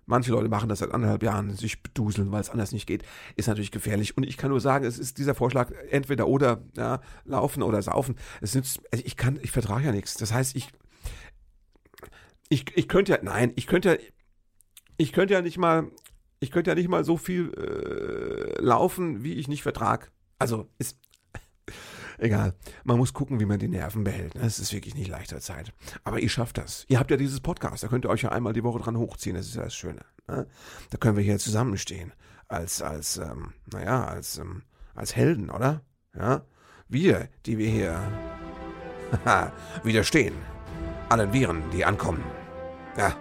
Manche 0.06 0.32
Leute 0.32 0.48
machen 0.48 0.68
das 0.68 0.80
seit 0.80 0.92
anderthalb 0.92 1.22
Jahren, 1.22 1.54
sich 1.54 1.82
beduseln, 1.82 2.30
weil 2.30 2.40
es 2.40 2.50
anders 2.50 2.72
nicht 2.72 2.86
geht. 2.86 3.04
Ist 3.36 3.48
natürlich 3.48 3.70
gefährlich. 3.70 4.16
Und 4.16 4.24
ich 4.24 4.36
kann 4.36 4.50
nur 4.50 4.60
sagen, 4.60 4.84
es 4.84 4.98
ist 4.98 5.18
dieser 5.18 5.34
Vorschlag 5.34 5.70
entweder 5.90 6.26
oder, 6.26 6.60
ja, 6.76 7.00
laufen 7.24 7.62
oder 7.62 7.80
saufen. 7.80 8.16
Es 8.42 8.54
nützt, 8.54 8.80
also 8.92 9.02
ich 9.04 9.16
kann, 9.16 9.38
ich 9.42 9.50
vertrage 9.50 9.86
ja 9.86 9.92
nichts. 9.92 10.14
Das 10.14 10.32
heißt, 10.32 10.56
ich, 10.56 10.68
ich, 12.48 12.76
ich 12.76 12.88
könnte 12.88 13.12
ja, 13.12 13.18
nein, 13.22 13.52
ich 13.56 13.66
könnte 13.66 13.88
ja, 13.90 13.96
ich 14.96 15.12
könnte 15.12 15.34
ja 15.34 15.42
nicht 15.42 15.58
mal, 15.58 15.90
ich 16.40 16.50
könnte 16.50 16.70
ja 16.70 16.74
nicht 16.74 16.88
mal 16.88 17.04
so 17.04 17.16
viel 17.16 17.52
äh, 17.54 18.60
laufen, 18.62 19.24
wie 19.24 19.34
ich 19.34 19.48
nicht 19.48 19.62
vertrag. 19.62 20.12
Also 20.38 20.68
ist 20.78 20.98
egal. 22.18 22.54
Man 22.84 22.98
muss 22.98 23.12
gucken, 23.12 23.40
wie 23.40 23.46
man 23.46 23.58
die 23.58 23.68
Nerven 23.68 24.04
behält. 24.04 24.34
Es 24.36 24.58
ist 24.58 24.72
wirklich 24.72 24.94
nicht 24.94 25.08
leichter 25.08 25.40
Zeit. 25.40 25.72
Aber 26.04 26.20
ihr 26.20 26.28
schafft 26.28 26.58
das. 26.58 26.84
Ihr 26.88 26.98
habt 26.98 27.10
ja 27.10 27.16
dieses 27.16 27.40
Podcast, 27.40 27.82
da 27.82 27.88
könnt 27.88 28.04
ihr 28.04 28.10
euch 28.10 28.22
ja 28.22 28.30
einmal 28.30 28.52
die 28.52 28.64
Woche 28.64 28.80
dran 28.80 28.98
hochziehen. 28.98 29.36
Das 29.36 29.46
ist 29.46 29.56
ja 29.56 29.64
das 29.64 29.74
Schöne. 29.74 30.04
Ne? 30.28 30.46
Da 30.90 30.98
können 30.98 31.16
wir 31.16 31.24
hier 31.24 31.38
zusammenstehen 31.38 32.12
als 32.48 32.82
als 32.82 33.16
ähm, 33.16 33.54
naja 33.72 34.04
als 34.04 34.38
ähm, 34.38 34.62
als 34.94 35.16
Helden, 35.16 35.50
oder? 35.50 35.82
Ja, 36.14 36.44
wir, 36.88 37.28
die 37.46 37.58
wir 37.58 37.68
hier 37.68 38.00
widerstehen 39.82 40.34
allen 41.08 41.32
Viren, 41.32 41.62
die 41.72 41.84
ankommen. 41.84 42.22
Ja, 42.96 43.14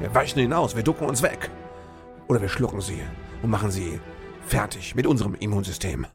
wir 0.00 0.14
weichen 0.14 0.40
hinaus, 0.40 0.76
wir 0.76 0.82
ducken 0.82 1.08
uns 1.08 1.22
weg. 1.22 1.50
Oder 2.28 2.40
wir 2.40 2.48
schlucken 2.48 2.80
sie 2.80 3.00
und 3.42 3.50
machen 3.50 3.70
sie 3.70 4.00
fertig 4.46 4.94
mit 4.94 5.06
unserem 5.06 5.34
Immunsystem. 5.34 6.06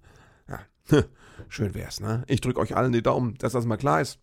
Ja. 0.48 0.60
Schön 1.50 1.74
wär's, 1.74 2.00
ne? 2.00 2.24
Ich 2.28 2.42
drücke 2.42 2.60
euch 2.60 2.76
allen 2.76 2.92
die 2.92 3.02
Daumen, 3.02 3.36
dass 3.38 3.54
das 3.54 3.66
mal 3.66 3.78
klar 3.78 4.02
ist. 4.02 4.20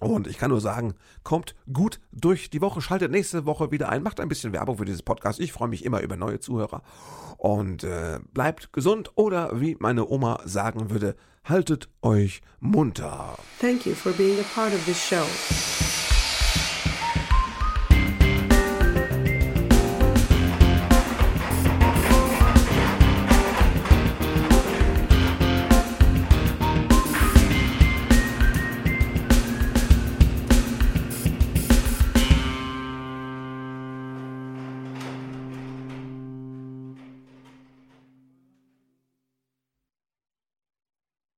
Und 0.00 0.26
ich 0.26 0.38
kann 0.38 0.50
nur 0.50 0.60
sagen, 0.60 0.94
kommt 1.24 1.54
gut 1.72 2.00
durch 2.12 2.50
die 2.50 2.60
Woche, 2.60 2.80
schaltet 2.80 3.10
nächste 3.10 3.46
Woche 3.46 3.70
wieder 3.70 3.88
ein, 3.88 4.02
macht 4.02 4.20
ein 4.20 4.28
bisschen 4.28 4.52
Werbung 4.52 4.78
für 4.78 4.84
dieses 4.84 5.02
Podcast. 5.02 5.40
Ich 5.40 5.52
freue 5.52 5.68
mich 5.68 5.84
immer 5.84 6.00
über 6.00 6.16
neue 6.16 6.40
Zuhörer. 6.40 6.82
Und 7.36 7.84
äh, 7.84 8.20
bleibt 8.32 8.72
gesund 8.72 9.12
oder 9.14 9.60
wie 9.60 9.76
meine 9.78 10.08
Oma 10.08 10.40
sagen 10.44 10.90
würde, 10.90 11.16
haltet 11.44 11.88
euch 12.02 12.42
munter. 12.60 13.36
Thank 13.60 13.86
you 13.86 13.94
for 13.94 14.12
being 14.12 14.38
a 14.38 14.44
part 14.54 14.72
of 14.72 14.84
this 14.84 14.98
show. 14.98 15.24